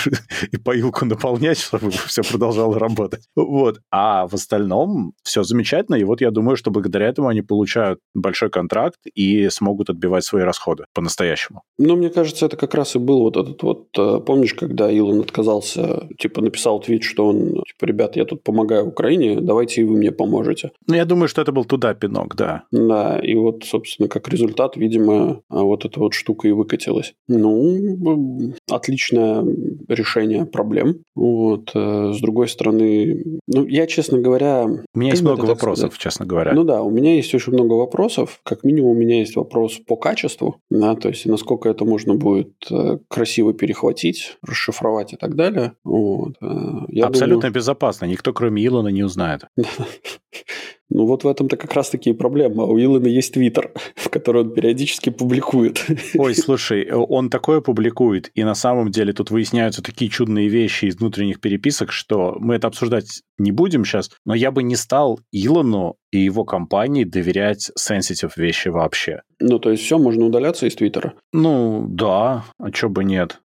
[0.52, 3.24] и поилку наполнять, чтобы все продолжало работать.
[3.36, 3.80] Вот.
[3.92, 5.96] А в остальном все замечательно.
[5.96, 10.44] И вот я думаю, что благодаря этому они получают большой контракт и смогут отбивать свои
[10.44, 11.62] расходы по-настоящему.
[11.78, 13.88] Ну, мне кажется, это как раз и был вот этот вот...
[13.98, 18.88] Э, помнишь, когда Илон отказался, типа написал твит, что он, типа, ребят, я тут помогаю
[18.88, 20.72] Украине, давайте и вы мне поможете.
[20.88, 22.64] Ну, я думаю, что это был туда пинок, да.
[22.72, 27.14] Да, и вот, собственно, как результат, видимо, вот это вот штука и выкатилась.
[27.28, 29.46] Ну, отличное
[29.88, 31.04] решение проблем.
[31.16, 31.72] Вот.
[31.74, 34.66] Э, с другой стороны, ну, я, честно говоря...
[34.66, 36.00] У меня есть много вопросов, сказать?
[36.00, 36.54] честно говоря.
[36.54, 38.40] Ну да, у меня есть очень много вопросов.
[38.44, 42.54] Как минимум, у меня есть вопрос по качеству, да, то есть насколько это можно будет
[42.70, 45.74] э, красиво перехватить, расшифровать и так далее.
[45.84, 46.36] Вот.
[46.42, 46.46] Э,
[46.90, 47.54] я Абсолютно думаю...
[47.54, 48.06] безопасно.
[48.06, 49.44] Никто, кроме Илона, не узнает.
[50.90, 52.64] Ну вот в этом-то как раз таки и проблема.
[52.64, 55.86] У Илона есть Твиттер, в который он периодически публикует.
[56.16, 60.98] Ой, слушай, он такое публикует, и на самом деле тут выясняются такие чудные вещи из
[60.98, 65.96] внутренних переписок, что мы это обсуждать не будем сейчас, но я бы не стал Илону
[66.12, 69.22] и его компании доверять sensitive вещи вообще.
[69.40, 71.14] Ну, то есть все, можно удаляться из Твиттера?
[71.32, 73.40] Ну, да, а чё бы нет.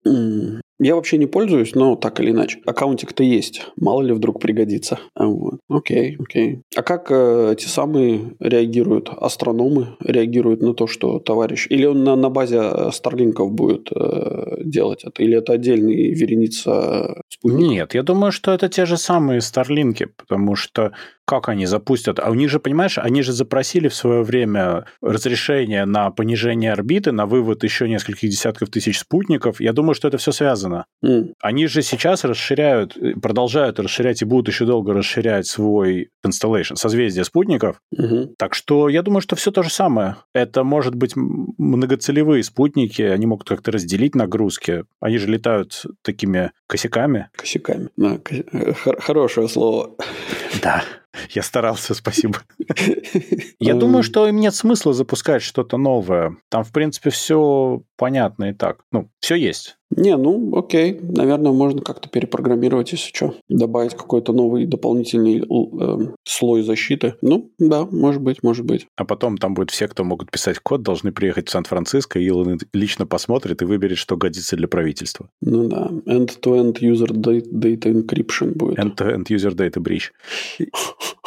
[0.84, 2.60] Я вообще не пользуюсь, но так или иначе.
[2.66, 3.68] Аккаунтик-то есть.
[3.78, 5.00] Мало ли вдруг пригодится.
[5.14, 5.60] А вот.
[5.70, 6.64] Окей, окей.
[6.76, 9.10] А как э, эти самые реагируют?
[9.10, 11.68] Астрономы реагируют на то, что товарищ...
[11.70, 15.22] Или он на, на базе Старлинков будет э, делать это?
[15.22, 17.70] Или это отдельный вереница спутников?
[17.70, 20.94] Нет, я думаю, что это те же самые Старлинки, потому что
[21.32, 22.20] как они запустят?
[22.20, 27.14] А у них же, понимаешь, они же запросили в свое время разрешение на понижение орбиты,
[27.14, 29.62] на вывод еще нескольких десятков тысяч спутников.
[29.62, 30.84] Я думаю, что это все связано.
[31.06, 31.36] Mm.
[31.40, 37.80] Они же сейчас расширяют, продолжают расширять и будут еще долго расширять свой installation, созвездие спутников.
[37.98, 38.34] Mm-hmm.
[38.38, 40.18] Так что я думаю, что все то же самое.
[40.34, 44.84] Это может быть многоцелевые спутники, они могут как-то разделить нагрузки.
[45.00, 47.30] Они же летают такими косяками.
[47.38, 48.20] Косяками, да.
[49.00, 49.92] Хорошее слово.
[50.62, 50.84] Да.
[51.30, 52.40] Я старался, спасибо.
[53.60, 56.38] Я думаю, что им нет смысла запускать что-то новое.
[56.50, 58.84] Там, в принципе, все понятно и так.
[58.92, 59.78] Ну, все есть.
[59.96, 61.00] Не, ну, окей.
[61.02, 63.36] Наверное, можно как-то перепрограммировать, если что.
[63.50, 67.16] Добавить какой-то новый дополнительный э, слой защиты.
[67.22, 68.88] Ну, да, может быть, может быть.
[68.96, 72.60] А потом там будет все, кто могут писать код, должны приехать в Сан-Франциско, и Илон
[72.74, 75.30] лично посмотрит и выберет, что годится для правительства.
[75.42, 75.90] Ну да.
[76.06, 78.80] End-to-end user data encryption будет.
[78.80, 80.12] End-to-end user data breach.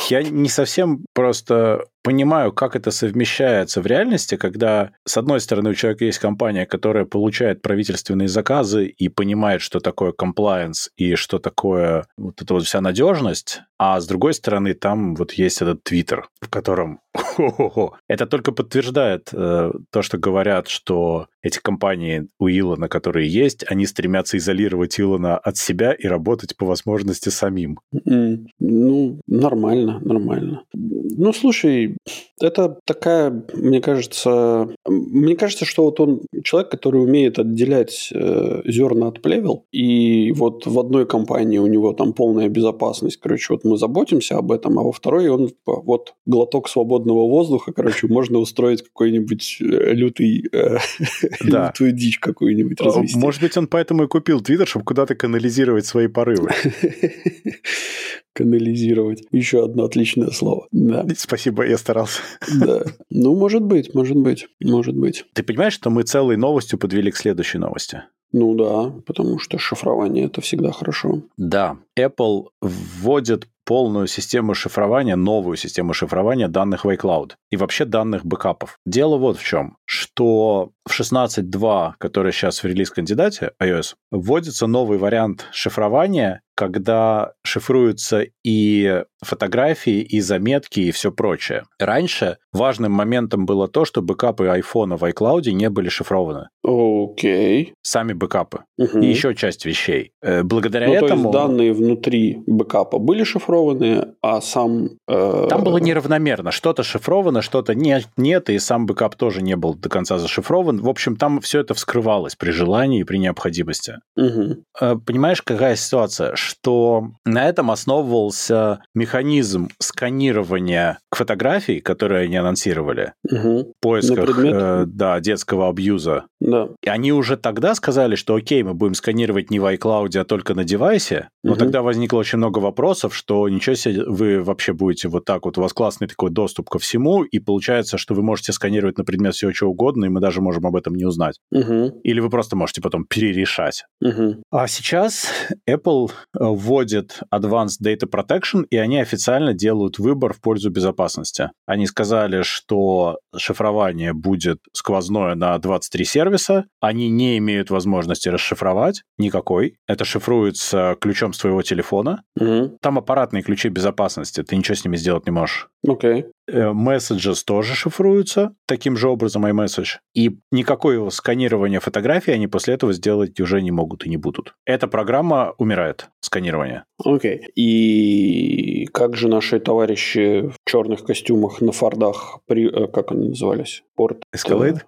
[0.09, 5.75] Я не совсем просто понимаю, как это совмещается в реальности, когда, с одной стороны, у
[5.75, 12.07] человека есть компания, которая получает правительственные заказы и понимает, что такое compliance и что такое
[12.19, 16.51] вот эта вот вся надежность, а с другой стороны, там вот есть этот твиттер, в
[16.51, 17.01] котором
[18.09, 23.87] это только подтверждает э, то, что говорят, что эти компании у Илона, которые есть, они
[23.87, 27.79] стремятся изолировать Илона от себя и работать по возможности самим.
[27.93, 30.63] Ну, нормально, нормально.
[30.73, 31.97] Ну, слушай,
[32.41, 39.09] это такая, мне кажется, мне кажется, что вот он человек, который умеет отделять э, зерна
[39.09, 43.77] от плевел, и вот в одной компании у него там полная безопасность, короче, вот мы
[43.77, 49.59] заботимся об этом, а во второй он вот глоток свободного воздуха, короче, можно устроить какой-нибудь
[49.61, 50.79] э, лютый э,
[51.45, 51.73] да.
[51.73, 53.19] твою дичь какую-нибудь развести.
[53.19, 56.51] Может быть, он поэтому и купил Твиттер, чтобы куда-то канализировать свои порывы.
[58.33, 59.23] Канализировать.
[59.31, 60.67] Еще одно отличное слово.
[60.73, 61.07] Да.
[61.17, 62.21] Спасибо, я старался.
[62.59, 62.83] Да.
[63.11, 65.25] Ну, может быть, может быть, может быть.
[65.35, 68.03] Ты понимаешь, что мы целой новостью подвели к следующей новости?
[68.33, 71.23] Ну да, потому что шифрование это всегда хорошо.
[71.37, 71.79] Да.
[71.97, 78.79] Apple вводит полную систему шифрования, новую систему шифрования данных в iCloud и вообще данных бэкапов.
[78.87, 85.47] Дело вот в чем, что в 16.2, который сейчас в релиз-кандидате iOS, вводится новый вариант
[85.53, 91.65] шифрования, когда шифруются и фотографии, и заметки, и все прочее.
[91.79, 96.49] Раньше важным моментом было то, что бэкапы iPhone в iCloud не были шифрованы.
[96.63, 97.65] Окей.
[97.65, 97.73] Okay.
[97.83, 98.65] Сами бэкапы.
[98.79, 98.99] Угу.
[98.99, 100.13] И еще часть вещей.
[100.23, 101.33] Э, благодаря ну, этому...
[101.33, 104.91] То есть данные внутри бэкапа были шифрованы, а сам...
[105.09, 105.47] Э...
[105.49, 106.51] Там было неравномерно.
[106.51, 110.81] Что-то шифровано, что-то нет, нет, и сам бэкап тоже не был до конца зашифрован.
[110.81, 113.95] В общем, там все это вскрывалось при желании и при необходимости.
[114.17, 115.01] Угу.
[115.07, 116.37] Понимаешь, какая ситуация?
[116.45, 123.73] Что на этом основывался механизм сканирования фотографий, которые они анонсировали, угу.
[123.73, 126.25] в поисках э, да, детского абьюза.
[126.41, 126.69] Да.
[126.83, 130.55] И они уже тогда сказали, что окей, мы будем сканировать не в iCloud, а только
[130.55, 131.29] на девайсе.
[131.43, 131.61] Но угу.
[131.61, 135.63] тогда возникло очень много вопросов, что ничего себе, вы вообще будете вот так вот, у
[135.63, 139.53] вас классный такой доступ ко всему, и получается, что вы можете сканировать на предмет всего
[139.53, 141.39] чего угодно, и мы даже можем об этом не узнать.
[141.53, 142.01] Угу.
[142.05, 143.85] Или вы просто можете потом перерешать.
[144.03, 144.43] Угу.
[144.51, 145.29] А сейчас
[145.69, 151.51] Apple вводит Advanced Data Protection, и они официально делают выбор в пользу безопасности.
[151.67, 159.77] Они сказали, что шифрование будет сквозное на 23 сервиса, они не имеют возможности расшифровать никакой.
[159.87, 162.23] Это шифруется ключом с твоего телефона.
[162.39, 162.79] Угу.
[162.81, 165.69] Там аппаратные ключи безопасности, ты ничего с ними сделать не можешь.
[165.87, 166.23] Окей.
[166.23, 166.25] Okay.
[166.47, 169.99] Э, messages тоже шифруются таким же образом iMessage.
[170.15, 174.55] И никакое сканирование фотографий они после этого сделать уже не могут и не будут.
[174.67, 176.85] Эта программа умирает, сканирование.
[177.03, 177.37] Окей.
[177.37, 177.51] Okay.
[177.57, 183.83] И как же наши товарищи в черных костюмах на фордах, при, э, как они назывались?
[183.97, 184.23] Порт...
[184.35, 184.81] Escalade?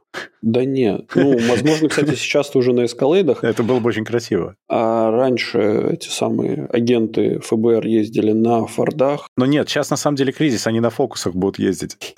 [0.43, 1.11] Да нет.
[1.15, 3.43] Ну, возможно, кстати, сейчас уже на эскалейдах.
[3.43, 4.57] Это было бы очень красиво.
[4.69, 9.29] А раньше эти самые агенты ФБР ездили на фордах.
[9.37, 12.15] Но нет, сейчас на самом деле кризис, они на фокусах будут ездить.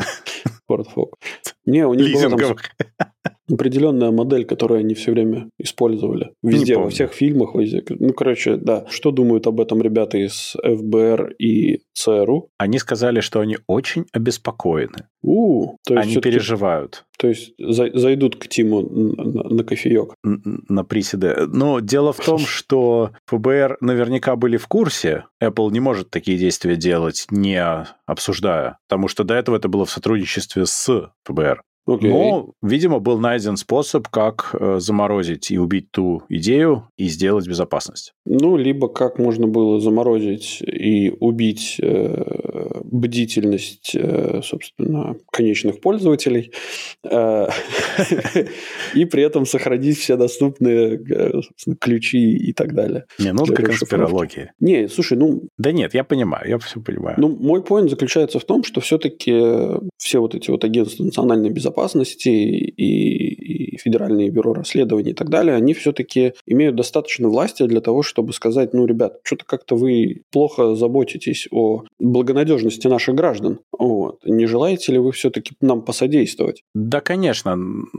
[0.68, 1.54] Ford Focus.
[1.68, 2.56] Не, у них была там
[3.52, 6.32] определенная модель, которую они все время использовали.
[6.42, 7.84] Везде, во всех фильмах, везде.
[7.88, 8.86] Ну, короче, да.
[8.90, 12.50] Что думают об этом ребята из ФБР и ЦРУ?
[12.58, 15.08] Они сказали, что они очень обеспокоены.
[15.22, 17.04] У, то есть они переживают.
[17.18, 20.14] То есть за, зайдут к Тиму на, на кофеек.
[20.22, 21.46] На приседы.
[21.48, 25.24] Но дело в том, что ФБР наверняка были в курсе.
[25.42, 27.60] Apple не может такие действия делать, не
[28.06, 28.78] обсуждая.
[28.88, 31.57] Потому что до этого это было в сотрудничестве с ФБР.
[31.88, 32.10] Okay.
[32.10, 38.12] Но, видимо, был найден способ, как э, заморозить и убить ту идею и сделать безопасность.
[38.26, 46.52] Ну, либо как можно было заморозить и убить э, бдительность, э, собственно, конечных пользователей,
[47.10, 47.46] э,
[48.94, 51.40] и при этом сохранить все доступные э,
[51.80, 53.06] ключи и так далее.
[53.18, 54.52] Не, ну, это конспирология.
[54.60, 55.44] Не, слушай, ну...
[55.56, 57.16] Да нет, я понимаю, я все понимаю.
[57.18, 59.32] Ну, мой поинт заключается в том, что все-таки
[59.96, 65.28] все вот эти вот агентства национальной безопасности безопасности и, и Федеральное бюро расследований и так
[65.28, 70.22] далее, они все-таки имеют достаточно власти для того, чтобы сказать, ну, ребят, что-то как-то вы
[70.32, 73.60] плохо заботитесь о благонадежности наших граждан.
[73.78, 74.20] Вот.
[74.24, 76.62] Не желаете ли вы все-таки нам посодействовать?
[76.74, 77.56] Да, конечно.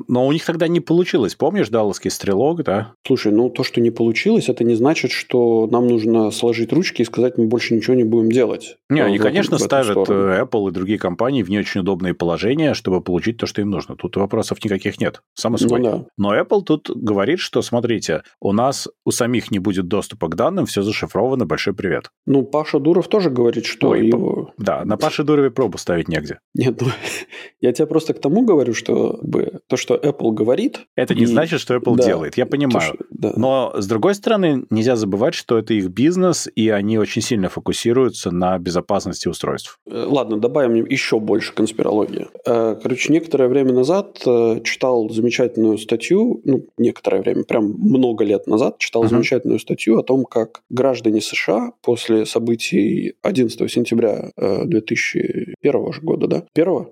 [0.07, 1.35] Но у них тогда не получилось.
[1.35, 2.93] Помнишь Далласский стрелок, да?
[3.05, 7.05] Слушай, ну то, что не получилось, это не значит, что нам нужно сложить ручки и
[7.05, 8.77] сказать, мы больше ничего не будем делать.
[8.89, 10.43] Не, они, конечно, ставят сторону.
[10.43, 13.95] Apple и другие компании в не очень удобные положения, чтобы получить то, что им нужно.
[13.95, 15.21] Тут вопросов никаких нет.
[15.33, 15.91] Само собой свой.
[15.91, 16.05] Ну, да.
[16.17, 20.65] Но Apple тут говорит, что, смотрите, у нас у самих не будет доступа к данным,
[20.65, 22.11] все зашифровано, большой привет.
[22.25, 24.53] Ну, Паша Дуров тоже говорит, что Ой, его...
[24.57, 26.39] Да, на Паше Дурове пробу ставить негде.
[26.53, 26.87] Нет, ну,
[27.59, 30.81] я тебе просто к тому говорю, что бы, то, что Apple говорит...
[30.95, 31.25] Это не и...
[31.25, 32.91] значит, что Apple да, делает, я понимаю.
[32.91, 33.05] То, что...
[33.09, 33.33] да.
[33.35, 38.31] Но, с другой стороны, нельзя забывать, что это их бизнес, и они очень сильно фокусируются
[38.31, 39.79] на безопасности устройств.
[39.87, 42.27] Э, ладно, добавим еще больше конспирологии.
[42.45, 48.47] Э, короче, некоторое время назад э, читал замечательную статью, ну, некоторое время, прям много лет
[48.47, 49.09] назад читал uh-huh.
[49.09, 56.43] замечательную статью о том, как граждане США после событий 11 сентября 2001 года, да?
[56.53, 56.91] Первого?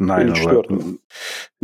[0.00, 0.82] Да, Или четвертого?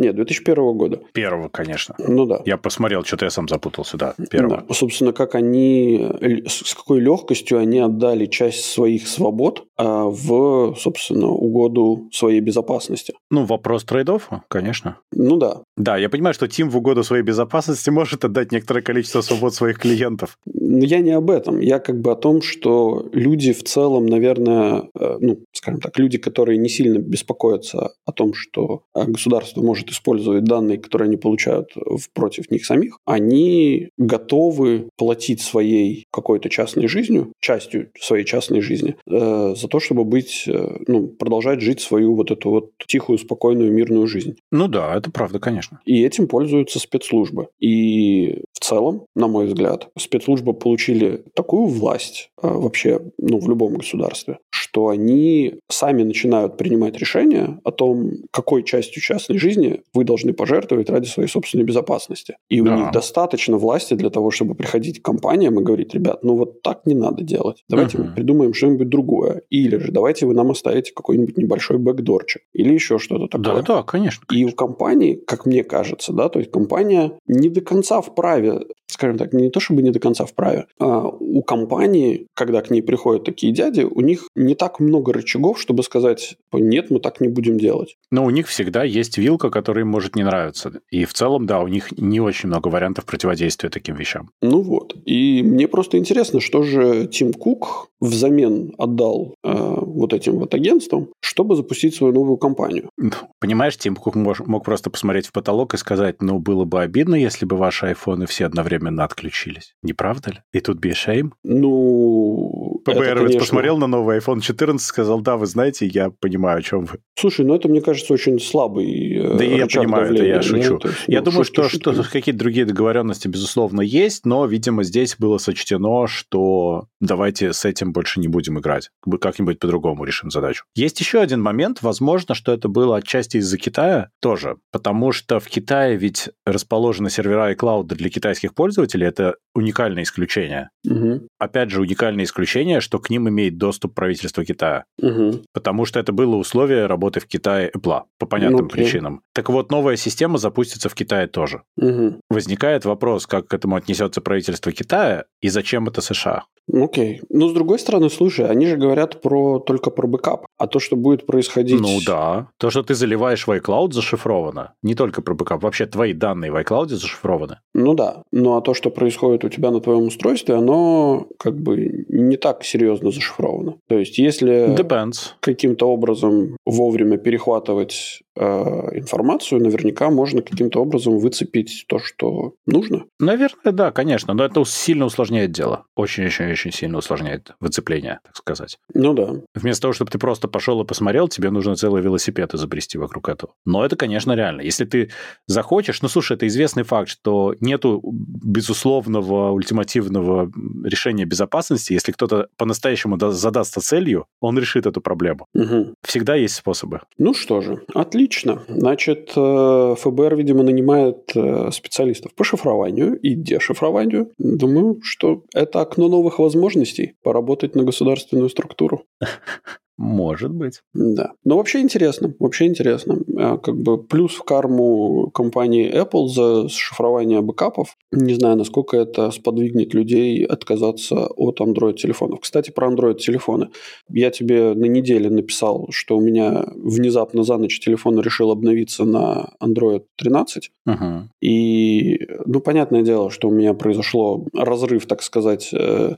[0.00, 1.00] Нет, 2001 года.
[1.12, 1.94] Первого, конечно.
[1.98, 2.40] Ну да.
[2.46, 4.64] Я посмотрел, что-то я сам запутался, да, первого.
[4.66, 4.74] Да.
[4.74, 6.08] Собственно, как они,
[6.46, 13.14] с какой легкостью они отдали часть своих свобод а, в, собственно, угоду своей безопасности.
[13.30, 14.96] Ну, вопрос трейдов, конечно.
[15.12, 15.62] Ну да.
[15.76, 19.78] Да, я понимаю, что Тим в угоду своей безопасности может отдать некоторое количество свобод своих
[19.78, 20.38] клиентов.
[20.46, 21.60] Но я не об этом.
[21.60, 26.18] Я как бы о том, что люди в целом, наверное, э, ну, скажем так, люди,
[26.18, 31.70] которые не сильно беспокоятся о том, что э, государство может использовать данные, которые они получают
[32.14, 39.54] против них самих, они готовы платить своей какой-то частной жизнью, частью своей частной жизни, э,
[39.56, 44.06] за то, чтобы быть, э, ну, продолжать жить свою вот эту вот тихую, спокойную, мирную
[44.06, 44.36] жизнь.
[44.50, 45.80] Ну да, это правда, конечно.
[45.84, 47.48] И этим пользуются спецслужбы.
[47.60, 53.74] И в целом, на мой взгляд, спецслужбы получили такую власть э, вообще, ну, в любом
[53.74, 54.38] государстве,
[54.70, 60.90] что они сами начинают принимать решения о том, какой частью частной жизни вы должны пожертвовать
[60.90, 62.36] ради своей собственной безопасности.
[62.48, 62.74] И да.
[62.74, 66.62] у них достаточно власти для того, чтобы приходить к компаниям и говорить, ребят, ну вот
[66.62, 67.64] так не надо делать.
[67.68, 68.08] Давайте uh-huh.
[68.08, 69.42] мы придумаем что-нибудь другое.
[69.50, 72.42] Или же давайте вы нам оставите какой-нибудь небольшой бэкдорчик.
[72.52, 73.62] Или еще что-то такое.
[73.62, 74.24] Да, да, конечно, конечно.
[74.30, 79.18] И у компании, как мне кажется, да, то есть компания не до конца вправе, скажем
[79.18, 83.24] так, не то чтобы не до конца вправе, а у компании, когда к ней приходят
[83.24, 87.58] такие дяди, у них не так много рычагов, чтобы сказать, нет, мы так не будем
[87.58, 87.96] делать.
[88.10, 90.82] Но у них всегда есть вилка, которая им может не нравиться.
[90.90, 94.28] И в целом, да, у них не очень много вариантов противодействия таким вещам.
[94.42, 94.94] Ну вот.
[95.06, 101.08] И мне просто интересно, что же Тим Кук взамен отдал э, вот этим вот агентствам,
[101.20, 102.90] чтобы запустить свою новую компанию.
[102.96, 106.82] Ну, понимаешь, Тим Кук мог, мог просто посмотреть в потолок и сказать, ну, было бы
[106.82, 109.74] обидно, если бы ваши айфоны все одновременно отключились.
[109.82, 110.38] Не правда ли?
[110.52, 111.30] И тут be shame?
[111.44, 112.80] Ну...
[112.84, 113.40] ПБР конечно...
[113.40, 116.98] посмотрел на новый iPhone 14 и сказал, да, вы знаете, я понимаю, о чем вы.
[117.18, 120.36] Слушай, ну это, мне кажется, очень слабый э, Да я понимаю, давления.
[120.36, 120.78] это я шучу.
[120.82, 124.82] Ну, есть, я ну, думаю, шутки, что, что какие-то другие договоренности, безусловно, есть, но, видимо,
[124.84, 128.90] здесь было сочтено, что давайте с этим больше не будем играть.
[129.20, 130.64] Как-нибудь по-другому решим задачу.
[130.74, 131.82] Есть еще один момент.
[131.82, 137.52] Возможно, что это было отчасти из-за Китая тоже, потому что в Китае ведь расположены сервера
[137.52, 139.06] и клауды для китайских пользователей.
[139.06, 140.70] Это уникальное исключение.
[140.88, 141.28] Угу.
[141.38, 144.84] Опять же, уникальное исключение, что к ним имеет доступ правительство Китая.
[144.98, 145.42] Угу.
[145.52, 148.70] Потому что это было условие работы в Китае Apple по понятным okay.
[148.70, 149.22] причинам.
[149.34, 151.62] Так вот, новая система запустится в Китае тоже.
[151.76, 152.20] Угу.
[152.30, 156.44] Возникает вопрос, как к этому отнесется правительство Китая и зачем это США?
[156.72, 157.20] Окей.
[157.20, 157.26] Okay.
[157.30, 160.46] Ну, с другой стороны, слушай, они же говорят про только про бэкап.
[160.58, 161.80] А то, что будет происходить...
[161.80, 162.48] Ну да.
[162.58, 164.74] То, что ты заливаешь в iCloud, зашифровано.
[164.82, 165.62] Не только про бэкап.
[165.62, 167.58] Вообще твои данные в iCloud зашифрованы.
[167.74, 168.22] Ну да.
[168.32, 172.64] Ну а то, что происходит у тебя на твоем устройстве, оно как бы не так
[172.64, 173.76] серьезно зашифровано.
[173.88, 175.34] То есть, если Depends.
[175.40, 183.04] каким-то образом вовремя перехватывать информацию, наверняка можно каким-то образом выцепить то, что нужно.
[183.18, 185.86] Наверное, да, конечно, но это сильно усложняет дело.
[185.96, 188.78] Очень-очень-очень сильно усложняет выцепление, так сказать.
[188.94, 189.40] Ну да.
[189.54, 193.52] Вместо того, чтобы ты просто пошел и посмотрел, тебе нужно целый велосипед изобрести вокруг этого.
[193.64, 194.60] Но это, конечно, реально.
[194.60, 195.10] Если ты
[195.46, 200.50] захочешь, ну, слушай, это известный факт, что нету безусловного ультимативного
[200.84, 201.92] решения безопасности.
[201.92, 205.46] Если кто-то по-настоящему задастся целью, он решит эту проблему.
[205.54, 205.94] Угу.
[206.06, 207.00] Всегда есть способы.
[207.18, 208.19] Ну что же, отлично.
[208.20, 208.62] Отлично.
[208.68, 214.30] Значит, э, ФБР, видимо, нанимает э, специалистов по шифрованию и дешифрованию.
[214.36, 219.04] Думаю, что это окно новых возможностей поработать на государственную структуру.
[220.00, 220.80] Может быть.
[220.94, 221.32] Да.
[221.44, 222.34] Но вообще интересно.
[222.38, 223.18] Вообще интересно.
[223.36, 227.98] А, как бы плюс в карму компании Apple за шифрование бэкапов.
[228.10, 232.40] Не знаю, насколько это сподвигнет людей отказаться от Android-телефонов.
[232.40, 233.68] Кстати, про Android-телефоны.
[234.08, 239.50] Я тебе на неделе написал, что у меня внезапно за ночь телефон решил обновиться на
[239.62, 240.70] Android 13.
[240.86, 241.28] Угу.
[241.42, 246.14] И, ну, понятное дело, что у меня произошло разрыв, так сказать, э,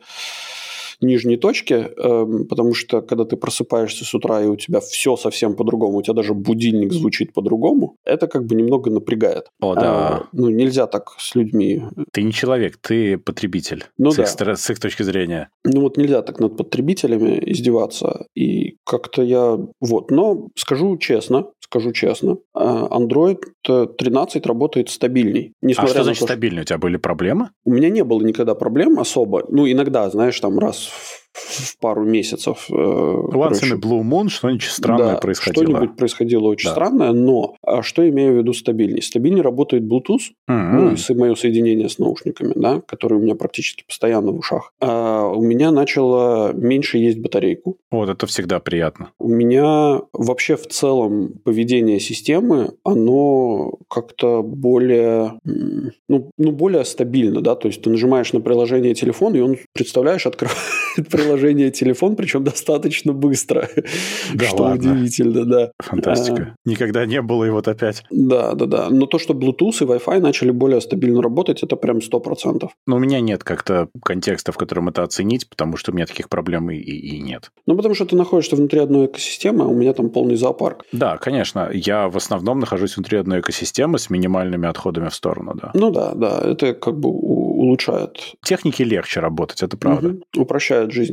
[1.02, 5.56] нижней точки, э, потому что когда ты просыпаешься с утра и у тебя все совсем
[5.56, 9.46] по-другому, у тебя даже будильник звучит по-другому, это как бы немного напрягает.
[9.60, 9.82] О, да.
[9.82, 11.82] А, ну, нельзя так с людьми.
[12.12, 13.84] Ты не человек, ты потребитель.
[13.98, 14.22] Ну, с, да.
[14.22, 15.48] их, с их точки зрения.
[15.64, 18.26] Ну, вот нельзя так над потребителями издеваться.
[18.34, 19.58] И как-то я...
[19.80, 20.10] Вот.
[20.10, 25.54] Но скажу честно, скажу честно, а, Android 13 работает стабильней.
[25.62, 26.62] Несмотря а что значит то, стабильный?
[26.62, 27.50] У тебя были проблемы?
[27.64, 29.44] У меня не было никогда проблем особо.
[29.48, 32.66] Ну, иногда, знаешь, там раз в в пару месяцев.
[32.70, 35.64] Э, Once in a Blue Moon что-нибудь странное да, происходило.
[35.64, 36.72] что-нибудь происходило очень да.
[36.72, 39.02] странное, но а что имею в виду стабильнее?
[39.02, 40.72] Стабильнее работает Bluetooth, mm-hmm.
[40.72, 44.72] ну, и мое соединение с наушниками, да, которые у меня практически постоянно в ушах.
[44.80, 47.78] А у меня начало меньше есть батарейку.
[47.90, 49.10] Вот, это всегда приятно.
[49.18, 57.54] У меня вообще в целом поведение системы, оно как-то более, ну, ну, более стабильно, да,
[57.54, 60.58] то есть ты нажимаешь на приложение телефон, и он, представляешь, открывает
[61.22, 63.68] приложение телефон, причем достаточно быстро.
[64.34, 64.92] Да что ладно.
[64.92, 65.72] удивительно, да.
[65.78, 66.54] Фантастика.
[66.54, 68.04] А, Никогда не было, и вот опять.
[68.10, 68.88] Да, да, да.
[68.90, 72.68] Но то, что Bluetooth и Wi-Fi начали более стабильно работать, это прям 100%.
[72.86, 76.28] Но у меня нет как-то контекста, в котором это оценить, потому что у меня таких
[76.28, 77.50] проблем и, и, и нет.
[77.66, 80.84] Ну, потому что ты находишься внутри одной экосистемы, а у меня там полный зоопарк.
[80.92, 81.70] Да, конечно.
[81.72, 85.70] Я в основном нахожусь внутри одной экосистемы с минимальными отходами в сторону, да.
[85.74, 86.40] Ну да, да.
[86.44, 88.34] Это как бы улучшает.
[88.42, 90.08] Технике легче работать, это правда.
[90.08, 90.42] Угу.
[90.42, 91.11] Упрощает жизнь.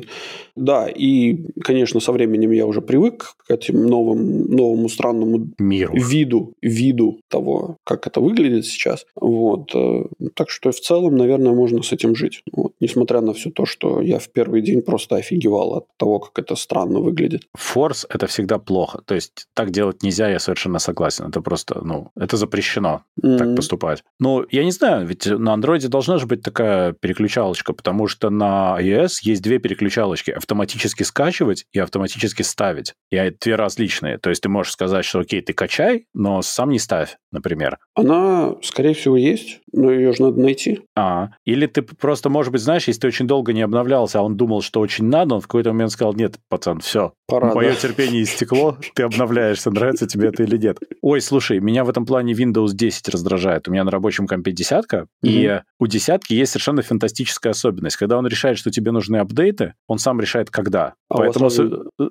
[0.55, 6.53] Да, и, конечно, со временем я уже привык к этим новым, новому странному миру, виду,
[6.61, 9.05] виду того, как это выглядит сейчас.
[9.15, 9.71] Вот.
[9.73, 12.41] Э, так что в целом, наверное, можно с этим жить.
[12.51, 12.73] Вот.
[12.79, 16.55] Несмотря на все то, что я в первый день просто офигевал от того, как это
[16.55, 17.43] странно выглядит.
[17.55, 19.01] Форс– это всегда плохо.
[19.05, 21.25] То есть так делать нельзя, я совершенно согласен.
[21.25, 23.37] Это просто, ну, это запрещено mm-hmm.
[23.37, 24.03] так поступать.
[24.19, 28.77] Ну, я не знаю, ведь на андроиде должна же быть такая переключалочка, потому что на
[28.79, 29.59] iOS есть две
[29.89, 32.93] переключалочки автоматически скачивать и автоматически ставить.
[33.11, 34.17] И две различные.
[34.17, 37.77] То есть ты можешь сказать, что окей, ты качай, но сам не ставь, например.
[37.95, 40.81] Она, скорее всего, есть, но ее же надо найти.
[40.95, 44.37] А, или ты просто, может быть, знаешь, если ты очень долго не обновлялся, а он
[44.37, 47.75] думал, что очень надо, он в какой-то момент сказал, нет, пацан, все, Пора, мое да.
[47.75, 50.77] терпение истекло, ты обновляешься, нравится тебе это или нет.
[51.01, 53.67] Ой, слушай, меня в этом плане Windows 10 раздражает.
[53.67, 57.97] У меня на рабочем компе десятка, и у десятки есть совершенно фантастическая особенность.
[57.97, 60.93] Когда он решает, что тебе нужны апдейты, он сам решает, когда.
[61.09, 62.05] А Поэтому э,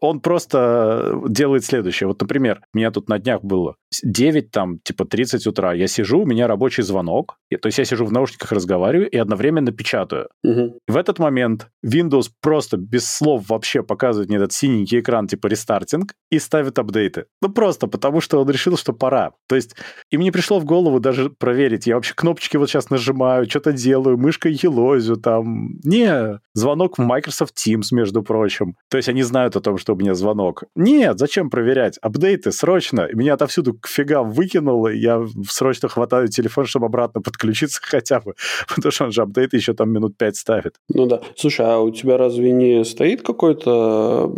[0.00, 2.06] он просто делает следующее.
[2.06, 5.72] Вот, например, у меня тут на днях было 9, там, типа 30 утра.
[5.72, 7.38] Я сижу, у меня рабочий звонок.
[7.60, 10.28] То есть я сижу в наушниках, разговариваю и одновременно печатаю.
[10.42, 10.78] Угу.
[10.88, 16.14] В этот момент Windows просто без слов вообще показывает мне этот синенький экран, типа рестартинг,
[16.30, 17.26] и ставит апдейты.
[17.40, 19.32] Ну, просто потому, что он решил, что пора.
[19.48, 19.76] То есть,
[20.10, 21.86] и мне пришло в голову даже проверить.
[21.86, 25.78] Я вообще кнопочки вот сейчас нажимаю, что-то делаю, мышкой елозю там.
[25.84, 28.76] Не, звонок в Microsoft Teams, между прочим.
[28.90, 30.64] То есть они знают о том, что у меня звонок.
[30.74, 31.98] Нет, зачем проверять?
[31.98, 33.08] Апдейты срочно.
[33.12, 38.34] Меня отовсюду к фигам выкинуло, я срочно хватаю телефон, чтобы обратно подключиться хотя бы,
[38.74, 40.76] потому что он же апдейты еще там минут пять ставит.
[40.88, 41.20] Ну да.
[41.36, 44.32] Слушай, а у тебя разве не стоит какой-то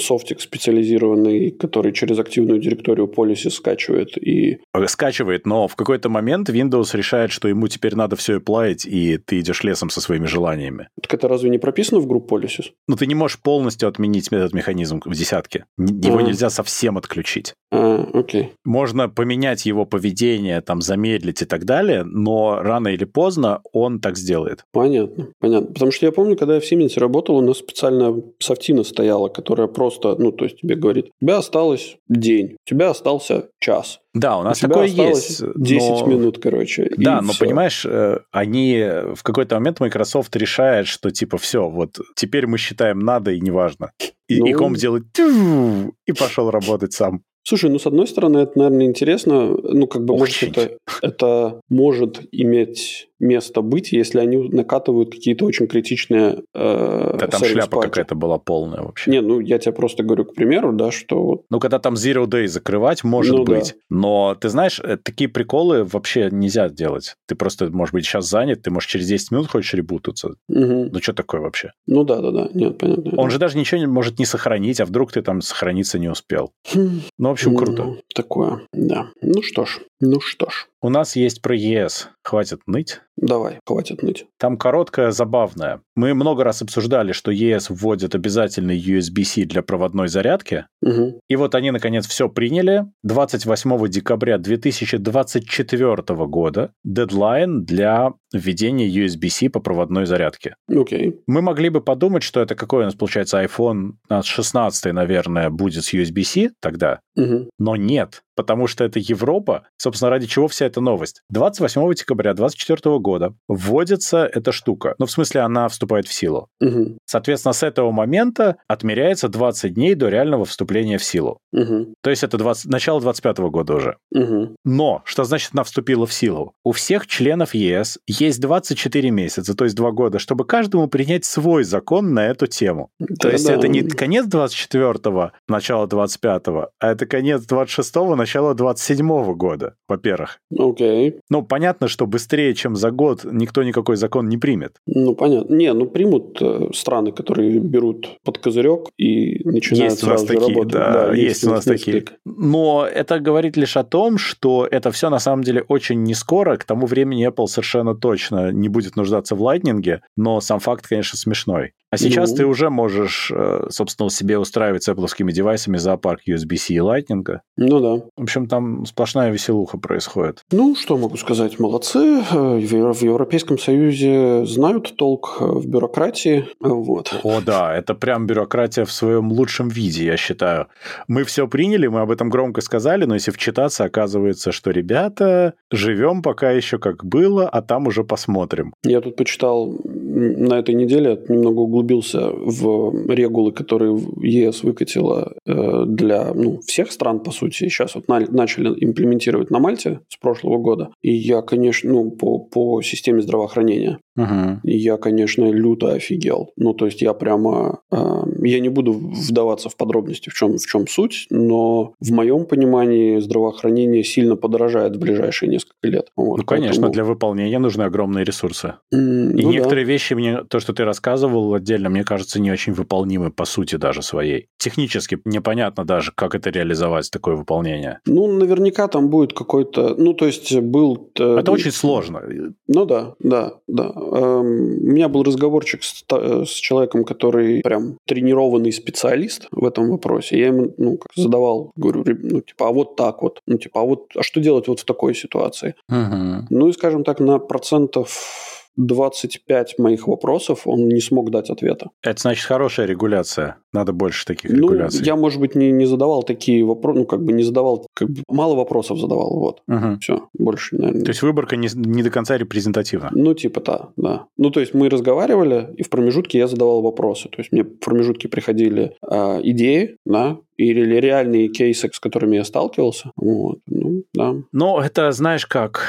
[0.00, 4.60] софтик специализированный, который через активную директорию policy скачивает и...
[4.86, 9.40] Скачивает, но в какой-то момент Windows решает, что ему теперь надо все плавить, и ты
[9.40, 10.88] идешь лесом со своими желаниями.
[11.02, 12.66] Так это разве не прописано в группу policies?
[12.86, 15.64] Ну, ты не можешь полностью отменить этот механизм в десятке.
[15.78, 16.22] Его а.
[16.22, 17.54] нельзя совсем отключить.
[17.72, 18.52] А, окей.
[18.64, 24.16] Можно поменять его поведение, там, замедлить и так далее, но рано или поздно он так
[24.16, 24.64] сделает.
[24.72, 25.72] Понятно, понятно.
[25.72, 29.66] Потому что я помню, когда я в Siemens работал, у нас специальная софтина стояла, которая
[29.66, 34.00] просто, ну, то есть тебе говорит, у тебя осталось день, у тебя остался час.
[34.14, 35.42] Да, у нас у такое есть.
[35.56, 36.06] 10 но...
[36.06, 36.90] минут, короче.
[36.96, 37.44] Да, но все.
[37.44, 38.80] понимаешь, э, они
[39.14, 43.90] в какой-то момент Microsoft решает, что типа все, вот теперь мы считаем надо и неважно.
[44.28, 44.46] И, ну...
[44.46, 47.22] и комп делает и пошел работать сам.
[47.46, 49.54] Слушай, ну, с одной стороны, это, наверное, интересно.
[49.62, 50.48] Ну, как бы, Очень.
[50.48, 57.26] может, это, это может иметь место быть, если они накатывают какие-то очень критичные э, Да
[57.26, 59.10] там шляпа какая-то была полная вообще.
[59.10, 61.42] Не, ну я тебе просто говорю, к примеру, да, что...
[61.50, 63.74] Ну, когда там Zero Day закрывать, может ну, быть.
[63.90, 63.96] Да.
[63.96, 67.16] Но ты знаешь, э, такие приколы вообще нельзя делать.
[67.26, 70.36] Ты просто, может быть, сейчас занят, ты можешь через 10 минут хочешь ребутаться.
[70.48, 70.90] Угу.
[70.92, 71.72] Ну, что такое вообще?
[71.86, 72.48] Ну да, да, да.
[72.52, 73.12] Нет, понятно.
[73.16, 76.52] Он же даже ничего не может не сохранить, а вдруг ты там сохраниться не успел.
[76.72, 77.00] Хм.
[77.18, 77.84] Ну, в общем, круто.
[77.84, 79.08] Ну, такое, да.
[79.22, 80.66] Ну что ж, ну что ж.
[80.84, 82.10] У нас есть про ЕС.
[82.22, 83.00] Хватит ныть.
[83.16, 84.26] Давай, хватит ныть.
[84.38, 85.80] Там короткая, забавная.
[85.96, 90.66] Мы много раз обсуждали, что ЕС вводит обязательный USB-C для проводной зарядки.
[90.82, 91.20] Угу.
[91.26, 92.84] И вот они, наконец, все приняли.
[93.02, 100.56] 28 декабря 2024 года дедлайн для введение USB-C по проводной зарядке.
[100.70, 101.18] Okay.
[101.26, 105.94] Мы могли бы подумать, что это какой у нас получается iPhone 16, наверное, будет с
[105.94, 107.48] USB-C тогда, угу.
[107.58, 109.66] но нет потому что это Европа.
[109.76, 111.22] Собственно, ради чего вся эта новость?
[111.30, 114.94] 28 декабря 2024 года вводится эта штука.
[114.98, 116.48] Ну, в смысле, она вступает в силу.
[116.60, 116.98] Угу.
[117.06, 121.38] Соответственно, с этого момента отмеряется 20 дней до реального вступления в силу.
[121.52, 121.94] Угу.
[122.02, 122.66] То есть это 20...
[122.66, 123.96] начало 25 года уже.
[124.12, 124.56] Угу.
[124.64, 126.54] Но, что значит она вступила в силу?
[126.64, 131.64] У всех членов ЕС есть 24 месяца, то есть 2 года, чтобы каждому принять свой
[131.64, 132.90] закон на эту тему.
[132.98, 133.54] Да, то есть да.
[133.54, 140.38] это не конец 24-го, начало 25-го, а это конец 26-го, начала 27 года, во-первых.
[140.56, 141.10] Окей.
[141.10, 141.18] Okay.
[141.30, 144.76] Ну, понятно, что быстрее, чем за год, никто никакой закон не примет.
[144.86, 145.54] Ну, понятно.
[145.54, 150.40] Не, ну, примут э, страны, которые берут под козырек и начинают есть сразу у нас
[150.40, 150.72] такие, работать.
[150.72, 152.00] Да, да есть, есть у нас несколько.
[152.00, 152.18] такие.
[152.24, 156.56] Но это говорит лишь о том, что это все на самом деле очень не скоро.
[156.56, 158.13] К тому времени Apple совершенно точно
[158.52, 161.72] не будет нуждаться в Lightning, но сам факт, конечно, смешной.
[161.94, 162.36] А сейчас ну.
[162.38, 167.38] ты уже можешь, э, собственно, себе устраивать с Apple девайсами зоопарк USB-C и Lightning.
[167.56, 168.04] Ну да.
[168.16, 170.42] В общем, там сплошная веселуха происходит.
[170.50, 171.60] Ну, что могу сказать?
[171.60, 172.20] Молодцы.
[172.32, 176.48] Э, в Европейском Союзе знают толк э, в бюрократии.
[176.58, 177.14] Вот.
[177.22, 180.66] О, да, это прям бюрократия в своем лучшем виде, я считаю.
[181.06, 186.22] Мы все приняли, мы об этом громко сказали, но если вчитаться, оказывается, что, ребята, живем
[186.22, 188.74] пока еще как было, а там уже посмотрим.
[188.82, 189.78] Я тут почитал
[190.14, 197.20] на этой неделе, немного углубился в регулы, которые ЕС выкатила э, для ну, всех стран,
[197.20, 197.54] по сути.
[197.68, 200.90] Сейчас вот начали имплементировать на Мальте с прошлого года.
[201.02, 203.98] И я, конечно, ну, по, по системе здравоохранения.
[204.16, 204.60] Угу.
[204.62, 206.50] И я, конечно, люто офигел.
[206.56, 207.80] Ну, то есть я прямо...
[207.90, 212.44] Э, я не буду вдаваться в подробности, в чем, в чем суть, но в моем
[212.46, 216.08] понимании здравоохранение сильно подорожает в ближайшие несколько лет.
[216.16, 216.92] Вот, ну, конечно, поэтому...
[216.92, 218.74] для выполнения нужны огромные ресурсы.
[218.94, 219.92] Mm, И ну, некоторые да.
[219.92, 224.02] вещи, мне то, что ты рассказывал отдельно, мне кажется, не очень выполнимы по сути даже
[224.02, 224.48] своей.
[224.58, 228.00] Технически непонятно даже, как это реализовать, такое выполнение.
[228.06, 229.94] Ну, наверняка там будет какой-то...
[229.96, 231.10] Ну, то есть был...
[231.18, 232.22] Э, это очень сложно.
[232.68, 233.92] Ну да, да, да.
[233.94, 240.38] Эм, у меня был разговорчик с, с человеком, который прям тренированный специалист в этом вопросе.
[240.38, 243.40] Я ему ну, как задавал, говорю, ну, типа, а вот так вот.
[243.46, 245.74] Ну, типа, а вот, а что делать вот в такой ситуации?
[245.88, 246.46] Угу.
[246.50, 251.90] Ну, и, скажем так, на процентов 25 моих вопросов он не смог дать ответа.
[252.02, 253.56] Это значит хорошая регуляция.
[253.72, 255.04] Надо больше таких ну, регуляций.
[255.04, 258.22] Я, может быть, не, не задавал такие вопросы, ну, как бы не задавал, как бы
[258.28, 259.62] мало вопросов задавал, вот.
[259.68, 259.98] Угу.
[260.00, 261.04] Все, больше, наверное.
[261.04, 263.10] То есть выборка не, не до конца репрезентативна?
[263.12, 264.26] Ну, типа, да, да.
[264.36, 267.28] Ну, то есть мы разговаривали, и в промежутке я задавал вопросы.
[267.28, 272.44] То есть мне в промежутке приходили э, идеи, да, или реальные кейсы, с которыми я
[272.44, 273.10] сталкивался.
[273.16, 274.34] Вот, ну, да.
[274.52, 275.88] Ну, это, знаешь как,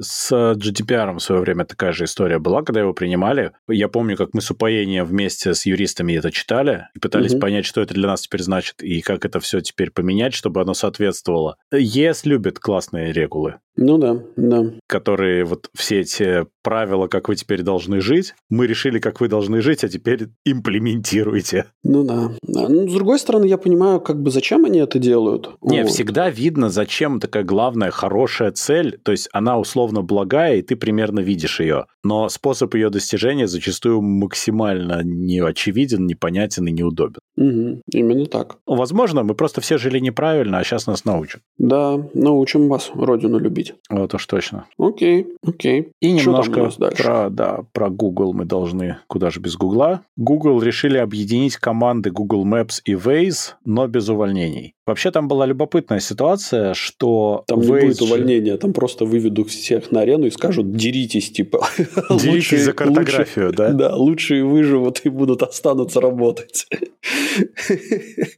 [0.00, 3.52] с GDPR в свое время такая же история была, когда его принимали.
[3.68, 7.40] Я помню, как мы с упоением вместе с юристами это читали и пытались угу.
[7.40, 10.74] понять, что это для нас теперь значит и как это все теперь поменять, чтобы оно
[10.74, 11.56] соответствовало.
[11.72, 13.56] ЕС любит классные регулы.
[13.76, 14.72] Ну да, да.
[14.86, 19.60] Которые вот все эти правила, как вы теперь должны жить, мы решили, как вы должны
[19.60, 21.66] жить, а теперь имплементируйте.
[21.84, 22.30] Ну да.
[22.42, 22.68] да.
[22.68, 25.50] Ну, с другой стороны, я понимаю, как бы зачем они это делают.
[25.62, 25.90] Не, вот.
[25.90, 31.20] всегда видно, зачем такая главная хорошая цель, то есть она условно благая, и ты примерно
[31.20, 31.86] видишь ее.
[32.04, 37.20] Но способ ее достижения зачастую максимально не очевиден, непонятен и неудобен.
[37.36, 38.58] Угу, именно так.
[38.66, 41.42] Возможно, мы просто все жили неправильно, а сейчас нас научат.
[41.58, 43.74] Да, научим вас родину любить.
[43.90, 44.66] Вот уж точно.
[44.78, 45.88] Окей, окей.
[46.00, 50.02] И немножко про, да, про Google мы должны, куда же без Гугла.
[50.16, 54.75] Google решили объединить команды Google Maps и Waze, но без увольнений.
[54.86, 57.42] Вообще там была любопытная ситуация, что...
[57.48, 61.66] Там не будет увольнения, там просто выведут всех на арену и скажут, деритесь, типа.
[61.76, 63.72] Деритесь лучшие, за картографию, лучшие, да?
[63.72, 66.66] Да, лучшие выживут и будут останутся работать.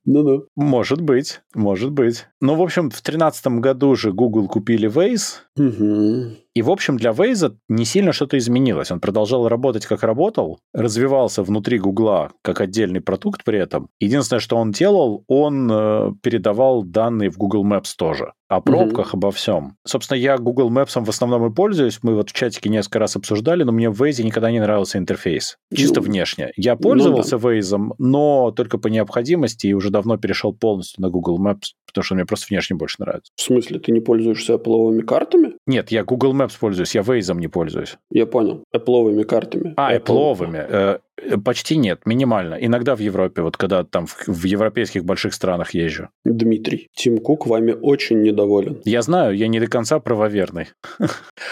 [0.04, 0.46] Ну-ну.
[0.56, 2.26] Может быть, может быть.
[2.40, 5.40] Ну, в общем, в 2013 году же Google купили Waze.
[5.56, 6.36] Угу.
[6.54, 8.90] И, в общем, для Waze не сильно что-то изменилось.
[8.90, 13.90] Он продолжал работать, как работал, развивался внутри Гугла как отдельный продукт при этом.
[14.00, 18.32] Единственное, что он делал, он э, передавал данные в Google Maps тоже.
[18.48, 19.18] О пробках, угу.
[19.18, 19.76] обо всем.
[19.86, 21.98] Собственно, я Google Maps в основном и пользуюсь.
[22.02, 25.58] Мы вот в чатике несколько раз обсуждали, но мне в Waze никогда не нравился интерфейс.
[25.74, 26.52] Чисто ну, внешне.
[26.56, 27.48] Я пользовался ну, да.
[27.48, 32.14] Waze, но только по необходимости и уже давно перешел полностью на Google Maps, потому что
[32.14, 33.30] мне просто внешне больше нравится.
[33.36, 35.54] В смысле, ты не пользуешься Apple картами?
[35.66, 37.98] Нет, я Google Maps пользуюсь, я Waze не пользуюсь.
[38.10, 38.64] Я понял.
[38.74, 39.74] Apple картами.
[39.76, 40.38] А, Apple.
[40.38, 41.00] Apple.
[41.20, 42.54] Э, почти нет, минимально.
[42.54, 46.08] Иногда в Европе, вот когда там в, в европейских больших странах езжу.
[46.24, 48.37] Дмитрий, Тим Кук вами очень недоволен.
[48.84, 50.66] Я знаю, я не до конца правоверный.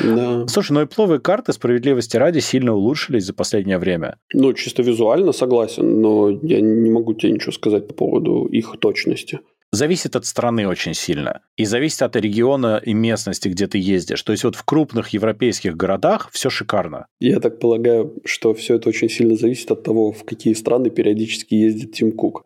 [0.00, 0.46] Да.
[0.48, 4.18] Слушай, но Apple карты справедливости ради сильно улучшились за последнее время.
[4.32, 9.40] Ну, чисто визуально согласен, но я не могу тебе ничего сказать по поводу их точности
[9.72, 11.40] зависит от страны очень сильно.
[11.56, 14.22] И зависит от региона и местности, где ты ездишь.
[14.22, 17.06] То есть вот в крупных европейских городах все шикарно.
[17.20, 21.54] Я так полагаю, что все это очень сильно зависит от того, в какие страны периодически
[21.54, 22.44] ездит Тим Кук.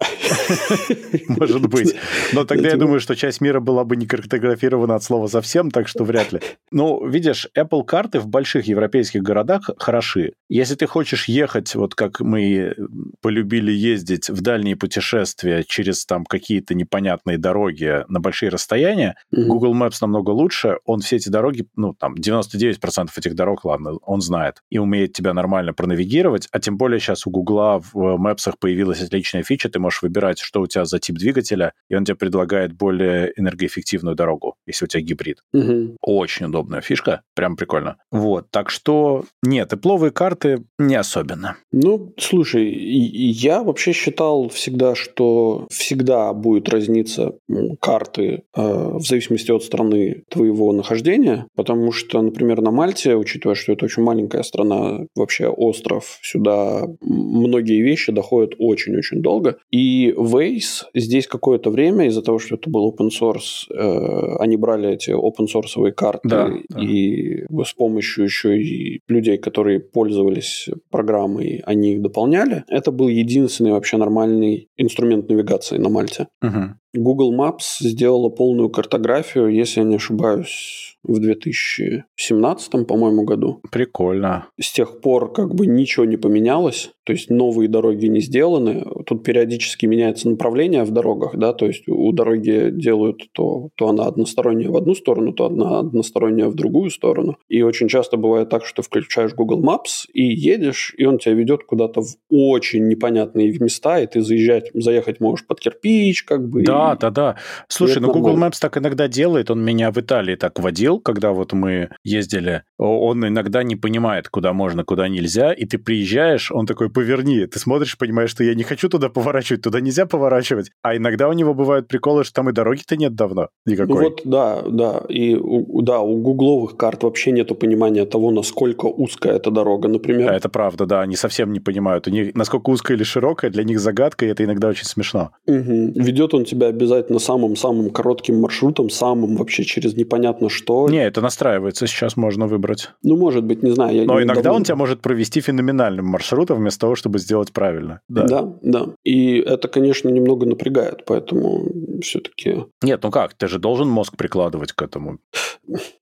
[1.29, 1.95] Может быть.
[2.33, 5.89] Но тогда я думаю, что часть мира была бы не картографирована от слова совсем, так
[5.89, 6.41] что вряд ли.
[6.71, 10.33] Ну, видишь, Apple карты в больших европейских городах хороши.
[10.49, 12.75] Если ты хочешь ехать, вот как мы
[13.21, 19.45] полюбили ездить в дальние путешествия через там какие-то непонятные непонятные дороги на большие расстояния, mm-hmm.
[19.45, 24.21] Google Maps намного лучше, он все эти дороги, ну, там, 99% этих дорог, ладно, он
[24.21, 29.03] знает, и умеет тебя нормально пронавигировать, а тем более сейчас у Google в Maps появилась
[29.03, 32.73] отличная фича, ты можешь выбирать, что у тебя за тип двигателя, и он тебе предлагает
[32.73, 35.39] более энергоэффективную дорогу, если у тебя гибрид.
[35.55, 35.97] Mm-hmm.
[36.01, 37.97] Очень удобная фишка, прям прикольно.
[38.11, 41.57] Вот, так что нет, тепловые карты не особенно.
[41.73, 47.33] Ну, слушай, я вообще считал всегда, что всегда будет разница разнится
[47.81, 53.73] карты э, в зависимости от страны твоего нахождения, потому что, например, на Мальте, учитывая, что
[53.73, 59.57] это очень маленькая страна, вообще остров, сюда многие вещи доходят очень-очень долго.
[59.71, 64.91] И Waze здесь какое-то время, из-за того, что это был open source, э, они брали
[64.95, 67.65] эти open source карты да, и да.
[67.65, 72.65] с помощью еще и людей, которые пользовались программой, они их дополняли.
[72.69, 76.27] Это был единственный вообще нормальный инструмент навигации на Мальте.
[76.43, 76.75] Угу.
[76.93, 83.61] Google Maps сделала полную картографию, если я не ошибаюсь, в 2017, по-моему, году.
[83.71, 84.47] Прикольно.
[84.61, 88.85] С тех пор как бы ничего не поменялось, то есть новые дороги не сделаны.
[89.07, 94.05] Тут периодически меняется направление в дорогах, да, то есть у дороги делают то, то она
[94.05, 97.37] односторонняя в одну сторону, то одна односторонняя в другую сторону.
[97.49, 101.65] И очень часто бывает так, что включаешь Google Maps и едешь, и он тебя ведет
[101.65, 106.63] куда-то в очень непонятные места, и ты заезжать, заехать можешь под кирпич, как бы.
[106.63, 107.01] Да, и...
[107.01, 107.37] да, да.
[107.69, 111.33] Слушай, ну Google Maps так иногда делает, он меня в Италии так водил, говорил, когда
[111.33, 116.67] вот мы ездили, он иногда не понимает, куда можно, куда нельзя, и ты приезжаешь, он
[116.67, 120.97] такой, поверни, ты смотришь, понимаешь, что я не хочу туда поворачивать, туда нельзя поворачивать, а
[120.97, 123.95] иногда у него бывают приколы, что там и дороги-то нет давно никакой.
[123.95, 125.37] Ну вот, да, да, и
[125.83, 130.29] да, у гугловых карт вообще нету понимания того, насколько узкая эта дорога, например.
[130.29, 133.65] Да, это правда, да, они совсем не понимают, у них насколько узкая или широкая, для
[133.65, 135.31] них загадка, и это иногда очень смешно.
[135.47, 135.93] Угу.
[135.95, 141.87] Ведет он тебя обязательно самым-самым коротким маршрутом, самым вообще через непонятно что, не, это настраивается,
[141.87, 142.91] сейчас можно выбрать.
[143.03, 143.95] Ну, может быть, не знаю.
[143.95, 144.59] Я Но не иногда давно...
[144.59, 148.01] он тебя может провести феноменальным маршрутом вместо того, чтобы сделать правильно.
[148.09, 148.25] Да.
[148.25, 148.87] да, да.
[149.05, 151.67] И это, конечно, немного напрягает, поэтому
[152.03, 152.65] все-таки...
[152.83, 155.19] Нет, ну как, ты же должен мозг прикладывать к этому.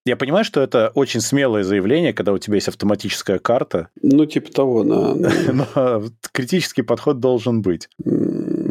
[0.05, 3.89] Я понимаю, что это очень смелое заявление, когда у тебя есть автоматическая карта.
[4.03, 5.15] Ну, типа того, да.
[5.53, 6.03] Но
[6.33, 7.89] критический подход должен быть.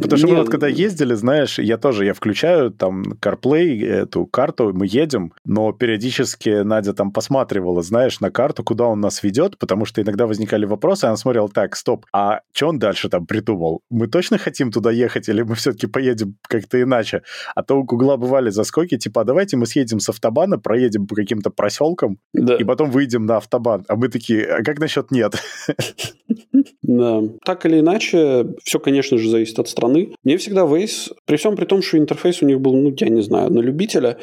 [0.02, 4.72] Потому что мы вот когда ездили, знаешь, я тоже, я включаю там CarPlay, эту карту,
[4.74, 9.86] мы едем, но периодически Надя там посматривала, знаешь, на карту, куда он нас ведет, потому
[9.86, 13.82] что иногда возникали вопросы, она смотрела, так, стоп, а что он дальше там придумал?
[13.90, 17.24] Мы точно хотим туда ехать или мы все-таки поедем как-то иначе?
[17.56, 21.16] А то у Гугла бывали заскоки, типа, а давайте мы съедем с автобана, проедем по
[21.16, 22.56] каким-то проселкам, да.
[22.56, 23.86] и потом выйдем на автобан.
[23.88, 25.36] А мы такие, а как насчет нет?
[26.88, 27.22] Да.
[27.44, 30.14] Так или иначе, все, конечно же, зависит от страны.
[30.24, 33.22] Мне всегда Waze, при всем при том, что интерфейс у них был, ну, я не
[33.22, 34.18] знаю, на любителя,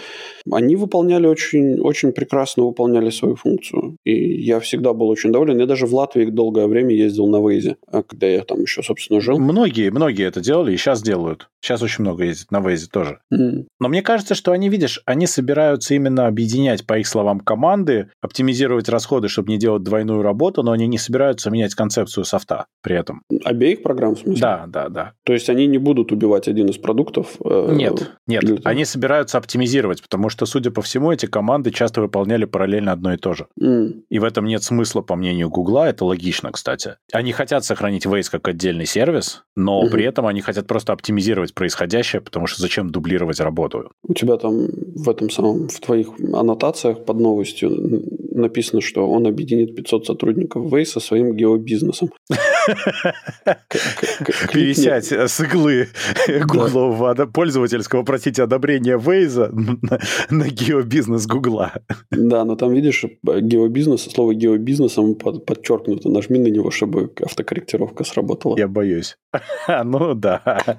[0.50, 3.98] они выполняли очень, очень прекрасно выполняли свою функцию.
[4.04, 5.58] И я всегда был очень доволен.
[5.58, 9.20] Я даже в Латвии долгое время ездил на Waze, а когда я там еще, собственно,
[9.20, 9.38] жил.
[9.38, 11.48] Многие, многие это делали и сейчас делают.
[11.60, 13.18] Сейчас очень много ездят на Waze тоже.
[13.32, 13.66] Mm.
[13.78, 18.88] Но мне кажется, что они, видишь, они собираются именно объединять, по их словам, команды, оптимизировать
[18.88, 22.53] расходы, чтобы не делать двойную работу, но они не собираются менять концепцию софта
[22.84, 23.22] при этом.
[23.44, 24.40] Обеих программ, в смысле?
[24.40, 25.12] Да, да, да.
[25.24, 27.36] То есть они не будут убивать один из продуктов?
[27.42, 28.44] Э, нет, нет.
[28.64, 33.16] Они собираются оптимизировать, потому что, судя по всему, эти команды часто выполняли параллельно одно и
[33.16, 33.46] то же.
[33.60, 34.02] Mm.
[34.10, 36.96] И в этом нет смысла, по мнению Гугла, это логично, кстати.
[37.12, 39.90] Они хотят сохранить Waze как отдельный сервис, но mm-hmm.
[39.90, 43.90] при этом они хотят просто оптимизировать происходящее, потому что зачем дублировать работу?
[44.02, 47.70] У тебя там в этом самом, в твоих аннотациях под новостью
[48.34, 52.10] написано, что он объединит 500 сотрудников Waze со своим геобизнесом.
[54.52, 55.88] Пересядь с иглы
[56.28, 59.50] гуглового пользовательского, простите, одобрения Вейза
[60.30, 61.72] на геобизнес Гугла.
[62.10, 66.08] Да, но там, видишь, геобизнес, слово геобизнесом подчеркнуто.
[66.08, 68.56] Нажми на него, чтобы автокорректировка сработала.
[68.58, 69.16] Я боюсь.
[69.84, 70.78] Ну да.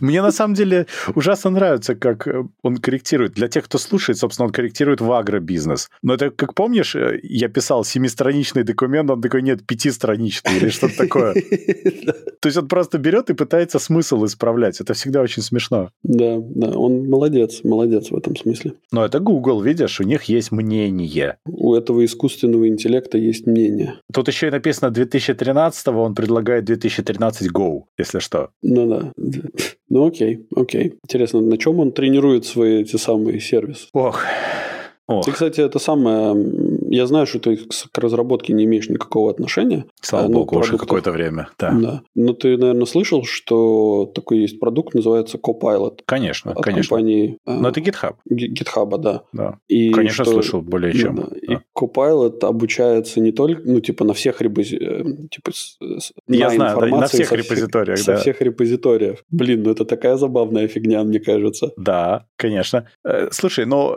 [0.00, 2.26] Мне на самом деле ужасно нравится, как
[2.62, 3.34] он корректирует.
[3.34, 5.88] Для тех, кто слушает, собственно, он корректирует в агробизнес.
[6.02, 11.34] Но это, как помнишь, я писал семистраничный документ, он такой, нет, пятистраничный или что-то такое.
[12.40, 14.80] То есть он просто берет и пытается смысл исправлять.
[14.80, 15.90] Это всегда очень смешно.
[16.02, 18.74] Да, да, он молодец, молодец в этом смысле.
[18.92, 21.36] Но это Google, видишь, у них есть мнение.
[21.46, 23.94] У этого искусственного интеллекта есть мнение.
[24.12, 28.50] Тут еще и написано 2013, он предлагает 2013 Go, если что.
[28.62, 29.12] Ну да.
[29.88, 30.94] Ну окей, окей.
[31.04, 33.88] Интересно, на чем он тренирует свои эти самые сервисы?
[33.92, 34.24] Ох,
[35.10, 35.24] Ох.
[35.24, 36.36] Ты, кстати, это самое...
[36.90, 39.84] Я знаю, что ты к разработке не имеешь никакого отношения.
[40.00, 41.70] Слава ну, богу, уже какое-то время, да.
[41.70, 42.02] да.
[42.16, 46.00] Но ты, наверное, слышал, что такой есть продукт, называется Copilot.
[46.04, 46.96] Конечно, от конечно.
[46.96, 47.38] компании...
[47.46, 48.16] Но это GitHub.
[48.28, 49.22] GitHub, да.
[49.32, 49.58] да.
[49.68, 50.34] И конечно, что...
[50.34, 51.14] слышал более чем.
[51.14, 51.28] Да.
[51.30, 51.54] Да.
[51.54, 54.76] И Copilot обучается не только, ну, типа, на всех репози...
[54.76, 55.52] Э, типа,
[56.26, 58.16] Я знаю, да, на всех репозиториях, всех, да.
[58.16, 59.18] Со всех репозиториях.
[59.30, 61.70] Блин, ну это такая забавная фигня, мне кажется.
[61.76, 62.88] Да, конечно.
[63.04, 63.96] Э, слушай, ну,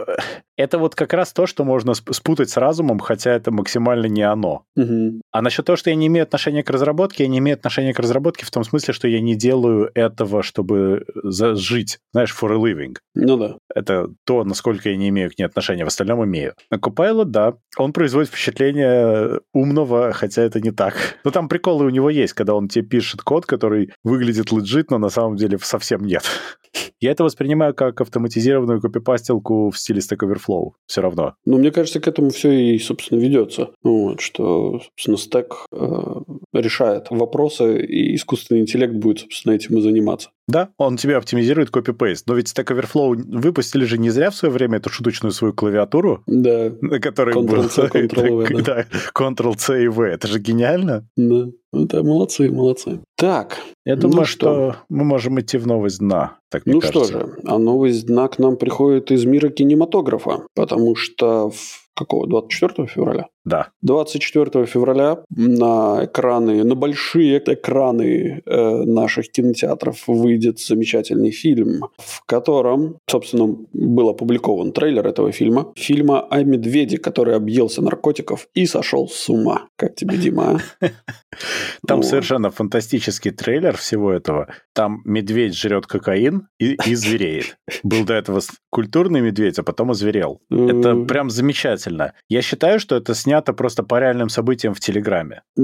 [0.57, 4.65] это вот как раз то, что можно спутать с разумом, хотя это максимально не оно.
[4.75, 5.21] Угу.
[5.31, 7.99] А насчет того, что я не имею отношения к разработке, я не имею отношения к
[7.99, 12.95] разработке в том смысле, что я не делаю этого, чтобы жить, знаешь, for a living.
[13.15, 13.57] Ну да.
[13.73, 16.53] Это то, насколько я не имею к ней отношения, в остальном имею.
[16.69, 21.17] На Copilot, да, он производит впечатление умного, хотя это не так.
[21.23, 24.97] Но там приколы у него есть, когда он тебе пишет код, который выглядит лежит, но
[24.97, 26.23] на самом деле совсем нет.
[26.99, 30.71] Я это воспринимаю как автоматизированную копипастилку в стиле Stack Overflow.
[30.85, 31.35] Все равно.
[31.45, 33.71] Ну, мне кажется, к этому все и, собственно, ведется.
[33.83, 36.21] Вот, что, собственно, Stack э,
[36.53, 40.29] решает вопросы, и искусственный интеллект будет, собственно, этим и заниматься.
[40.47, 42.27] Да, он тебе оптимизирует копипейст.
[42.27, 46.23] Но ведь Stack Overflow выпустили же не зря в свое время эту шуточную свою клавиатуру.
[46.27, 46.71] Да.
[46.81, 48.85] На которой Ctrl-C, Ctrl-V, да.
[49.15, 50.07] Ctrl-C и V.
[50.07, 51.07] Это же гениально.
[51.15, 51.45] Да.
[51.71, 52.99] Да, молодцы, молодцы.
[53.17, 53.57] Так.
[53.85, 54.49] Я думаю, ну что?
[54.49, 56.37] что мы можем идти в новость дна.
[56.51, 57.05] Так, ну кажется.
[57.05, 62.27] что же, а новость дна к нам приходит из мира кинематографа, потому что в какого,
[62.27, 63.27] 24 февраля?
[63.45, 63.69] Да.
[63.81, 72.97] 24 февраля на экраны, на большие экраны э, наших кинотеатров выйдет замечательный фильм, в котором,
[73.09, 75.73] собственно, был опубликован трейлер этого фильма.
[75.75, 79.67] Фильма о медведе, который объелся наркотиков и сошел с ума.
[79.75, 80.61] Как тебе, Дима?
[80.81, 80.87] А?
[81.87, 84.47] Там совершенно фантастический трейлер всего этого.
[84.73, 87.57] Там медведь жрет кокаин и, и звереет.
[87.83, 90.41] Был до этого культурный медведь, а потом озверел.
[90.49, 92.13] Это прям замечательно.
[92.29, 95.41] Я считаю, что это снято просто по реальным событиям в Телеграме.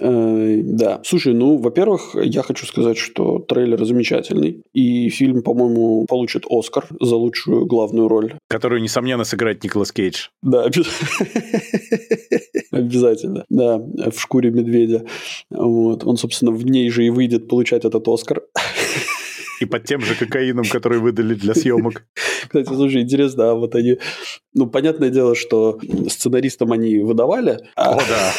[0.00, 1.00] Э, да.
[1.04, 4.62] Слушай, ну, во-первых, я хочу сказать, что трейлер замечательный.
[4.72, 8.34] И фильм, по-моему, получит Оскар за лучшую главную роль.
[8.48, 10.28] Которую, несомненно, сыграет Николас Кейдж.
[10.42, 10.64] Да,
[12.70, 13.44] обязательно.
[13.48, 15.04] Да, в шкуре медведя.
[15.50, 16.04] Вот.
[16.04, 18.42] Он, собственно, в ней же и выйдет получать этот Оскар.
[19.60, 22.04] И под тем же кокаином, который выдали для съемок.
[22.42, 23.98] Кстати, слушай, интересно, а вот они...
[24.54, 25.78] Ну, понятное дело, что
[26.08, 27.58] сценаристам они выдавали.
[27.76, 27.94] А...
[27.94, 28.32] О, да.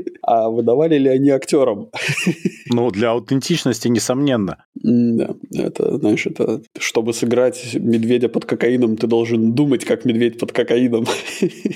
[0.22, 1.90] а выдавали ли они актерам?
[2.70, 4.64] ну, для аутентичности, несомненно.
[4.74, 6.62] Да, это, знаешь, это...
[6.78, 11.06] Чтобы сыграть медведя под кокаином, ты должен думать, как медведь под кокаином.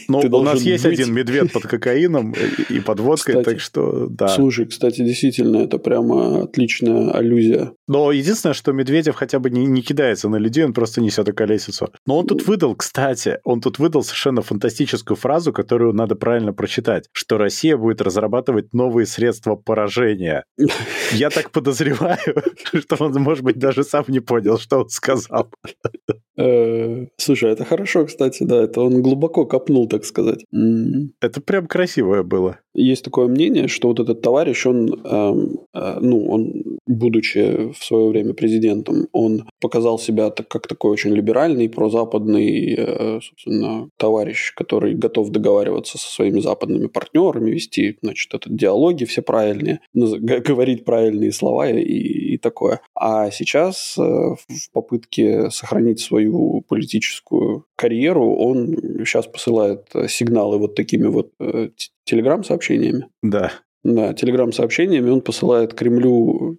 [0.09, 0.99] Ну, у нас есть быть...
[0.99, 2.35] один медведь под кокаином
[2.69, 4.29] и под водкой, кстати, так что, да.
[4.29, 7.73] Слушай, кстати, действительно, это прямо отличная аллюзия.
[7.87, 11.89] Но единственное, что Медведев хотя бы не, не кидается на людей, он просто несет околесицу.
[12.07, 17.09] Но он тут выдал, кстати, он тут выдал совершенно фантастическую фразу, которую надо правильно прочитать,
[17.13, 20.45] что Россия будет разрабатывать новые средства поражения.
[21.13, 22.19] Я так подозреваю,
[22.65, 25.51] что он, может быть, даже сам не понял, что он сказал.
[26.41, 30.45] Э, слушай, это хорошо, кстати, да, это он глубоко копнул, так сказать.
[31.21, 32.59] Это прям красивое было.
[32.75, 38.09] Есть такое мнение, что вот этот товарищ, он, эм, э, ну, он, будучи в свое
[38.09, 38.50] время президентом,
[39.13, 45.99] он показал себя так, как такой очень либеральный, прозападный, э, собственно, товарищ, который готов договариваться
[45.99, 52.39] со своими западными партнерами, вести, значит, этот диалоги все правильные, говорить правильные слова и, и
[52.39, 52.81] такое.
[52.95, 61.07] А сейчас э, в попытке сохранить свою политическую карьеру он сейчас посылает сигналы вот такими
[61.07, 61.71] вот э,
[62.05, 63.09] телеграм-сообщениями.
[63.23, 63.53] Да.
[63.83, 66.59] Да, телеграм-сообщениями он посылает Кремлю,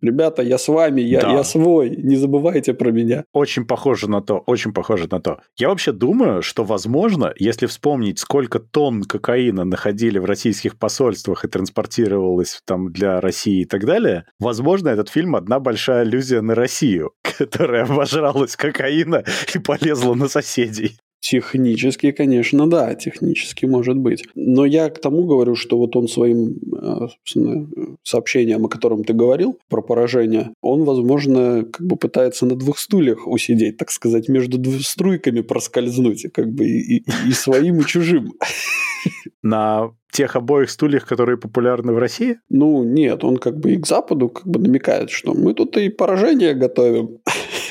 [0.00, 1.32] ребята, я с вами, я, да.
[1.32, 3.24] я свой, не забывайте про меня.
[3.32, 5.40] Очень похоже на то, очень похоже на то.
[5.58, 11.48] Я вообще думаю, что, возможно, если вспомнить, сколько тонн кокаина находили в российских посольствах и
[11.48, 17.12] транспортировалось там для России и так далее, возможно, этот фильм одна большая аллюзия на Россию,
[17.38, 20.96] которая обожралась кокаина и полезла на соседей.
[21.22, 24.24] Технически, конечно, да, технически может быть.
[24.34, 27.06] Но я к тому говорю, что вот он своим э,
[28.02, 33.28] сообщением, о котором ты говорил, про поражение, он, возможно, как бы пытается на двух стульях
[33.28, 38.32] усидеть, так сказать, между струйками проскользнуть, как бы и, и, и своим, и чужим.
[39.42, 42.38] На тех обоих стульях, которые популярны в России?
[42.48, 45.88] Ну, нет, он как бы и к Западу как бы намекает, что мы тут и
[45.88, 47.18] поражение готовим.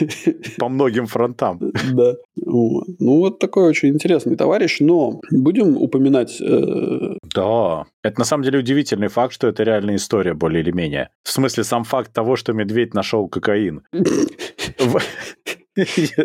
[0.57, 1.59] По многим фронтам.
[1.93, 2.15] Да.
[2.35, 2.87] Вот.
[2.99, 6.41] Ну, вот такой очень интересный товарищ, но будем упоминать...
[6.41, 7.15] Э...
[7.33, 11.09] Да, это на самом деле удивительный факт, что это реальная история, более или менее.
[11.23, 13.83] В смысле, сам факт того, что медведь нашел кокаин.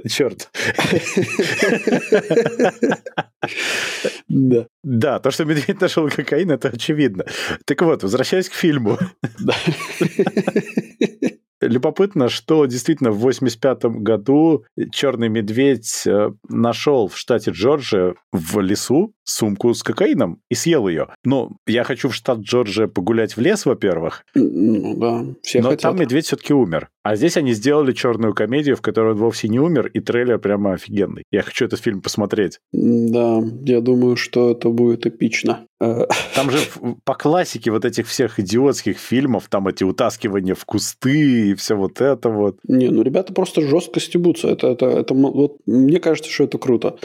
[0.09, 0.51] Черт.
[4.29, 4.66] Да.
[4.83, 7.24] Да, то, что медведь нашел кокаин, это очевидно.
[7.64, 8.99] Так вот, возвращаясь к фильму.
[11.66, 19.12] Любопытно, что действительно в 85 году черный медведь э, нашел в штате Джорджия в лесу
[19.24, 21.08] сумку с кокаином и съел ее.
[21.24, 24.24] Ну, я хочу в штат Джорджия погулять в лес, во-первых.
[24.34, 25.82] Ну да, все Но хотят.
[25.82, 26.88] там медведь все-таки умер.
[27.02, 30.74] А здесь они сделали черную комедию, в которой он вовсе не умер, и трейлер прямо
[30.74, 31.24] офигенный.
[31.30, 32.58] Я хочу этот фильм посмотреть.
[32.72, 35.66] Да, я думаю, что это будет эпично.
[35.79, 36.59] Там же
[37.05, 42.01] по классике вот этих всех идиотских фильмов, там эти утаскивания в кусты и все вот
[42.01, 42.59] это вот.
[42.64, 44.49] Не, ну ребята просто жестко стебутся.
[44.49, 46.97] Это, это, это, вот, мне кажется, что это круто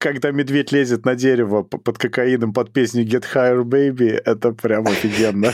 [0.00, 5.52] когда медведь лезет на дерево под кокаином под песню Get Higher Baby, это прям офигенно.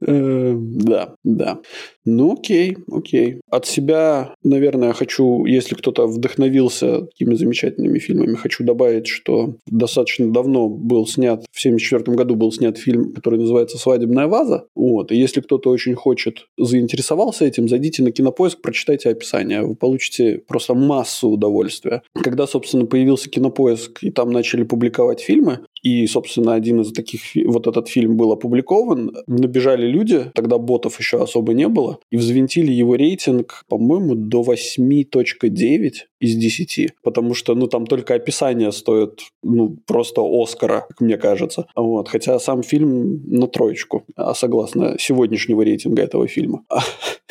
[0.00, 1.60] Э, да, да.
[2.04, 3.40] Ну, окей, окей.
[3.50, 10.68] От себя, наверное, хочу, если кто-то вдохновился такими замечательными фильмами, хочу добавить, что достаточно давно
[10.68, 14.66] был снят, в 1974 году был снят фильм, который называется «Свадебная ваза».
[14.74, 15.12] Вот.
[15.12, 19.62] И если кто-то очень хочет, заинтересовался этим, зайдите на Кинопоиск, прочитайте описание.
[19.62, 22.02] Вы получите просто массу удовольствия.
[22.14, 27.68] Когда, собственно, появился Кинопоиск, и там начали публиковать фильмы, и, собственно, один из таких, вот
[27.68, 29.16] этот фильм был опубликован.
[29.28, 35.92] Набежали люди, тогда ботов еще особо не было, и взвинтили его рейтинг, по-моему, до 8.9
[36.18, 36.88] из 10.
[37.04, 41.66] Потому что, ну, там только описание стоит, ну, просто Оскара, как мне кажется.
[41.76, 42.08] Вот.
[42.08, 46.64] Хотя сам фильм на троечку, а согласно сегодняшнего рейтинга этого фильма.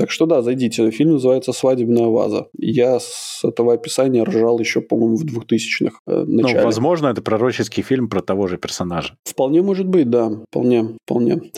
[0.00, 0.90] Так что да, зайдите.
[0.90, 2.48] Фильм называется «Свадебная ваза».
[2.56, 6.60] Я с этого описания ржал еще, по-моему, в 2000-х э, ну, начале.
[6.60, 9.14] Ну, возможно, это пророческий фильм про того же персонажа.
[9.24, 10.30] Вполне может быть, да.
[10.48, 11.52] Вполне, вполне.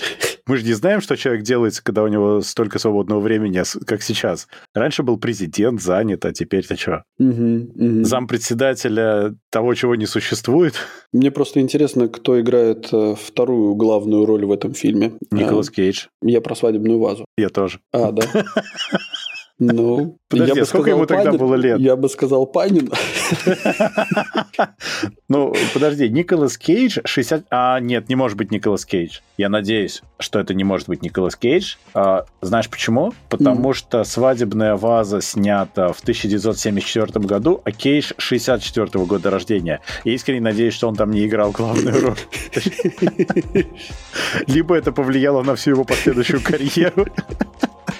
[0.47, 4.49] Мы же не знаем, что человек делает, когда у него столько свободного времени, как сейчас.
[4.75, 7.05] Раньше был президент занят, а теперь-то что?
[7.19, 8.05] Угу, угу.
[8.05, 10.75] Зампредседателя того, чего не существует.
[11.13, 15.13] Мне просто интересно, кто играет э, вторую главную роль в этом фильме.
[15.31, 16.07] Николас а, Кейдж.
[16.23, 17.27] Я про свадебную вазу.
[17.37, 17.81] Я тоже.
[17.93, 18.25] А, да.
[19.71, 21.79] Ну, Подожди, я бы сколько сказал ему Панин, тогда было лет?
[21.79, 22.91] Я бы сказал Панин.
[25.29, 27.47] Ну, подожди, Николас Кейдж 60...
[27.51, 29.21] А, нет, не может быть Николас Кейдж.
[29.39, 31.77] Я надеюсь, что это не может быть Николас Кейдж.
[31.95, 33.15] А, знаешь почему?
[33.31, 33.75] Потому mm.
[33.75, 39.81] что «Свадебная ваза» снята в 1974 году, а Кейдж 64 года рождения.
[40.05, 42.19] Я искренне надеюсь, что он там не играл главную роль.
[44.47, 47.07] Либо это повлияло на всю его последующую карьеру.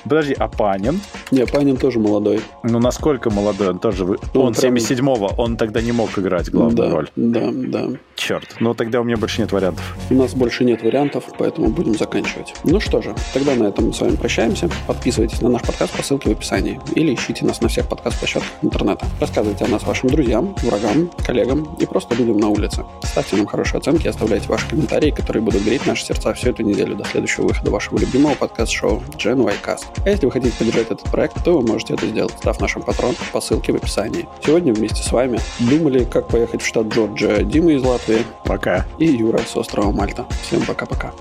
[0.05, 1.01] Подожди, а Панин?
[1.31, 2.41] Не, Панин тоже молодой.
[2.63, 3.71] Ну, насколько молодой?
[3.71, 4.05] Он тоже...
[4.05, 4.75] Ну, он прям...
[4.75, 7.09] 77-го, он тогда не мог играть главную да, роль.
[7.17, 7.89] Да, да.
[8.17, 9.97] Черт, ну тогда у меня больше нет вариантов.
[10.11, 12.55] У нас больше нет вариантов, поэтому будем заканчивать.
[12.63, 14.69] Ну что же, тогда на этом мы с вами прощаемся.
[14.87, 16.81] Подписывайтесь на наш подкаст по ссылке в описании.
[16.95, 19.07] Или ищите нас на всех подкаст-площадках интернета.
[19.21, 22.85] Рассказывайте о нас вашим друзьям, врагам, коллегам и просто людям на улице.
[23.03, 26.95] Ставьте нам хорошие оценки, оставляйте ваши комментарии, которые будут греть наши сердца всю эту неделю
[26.95, 29.82] до следующего выхода вашего любимого подкаст-шоу Gen Y Cast.
[30.05, 33.17] А если вы хотите поддержать этот проект, то вы можете это сделать, став нашим патроном
[33.33, 34.29] по ссылке в описании.
[34.45, 38.25] Сегодня вместе с вами думали, как поехать в штат Джорджия Дима из Латвии.
[38.45, 38.87] Пока.
[38.99, 40.27] И Юра с острова Мальта.
[40.43, 41.13] Всем пока-пока.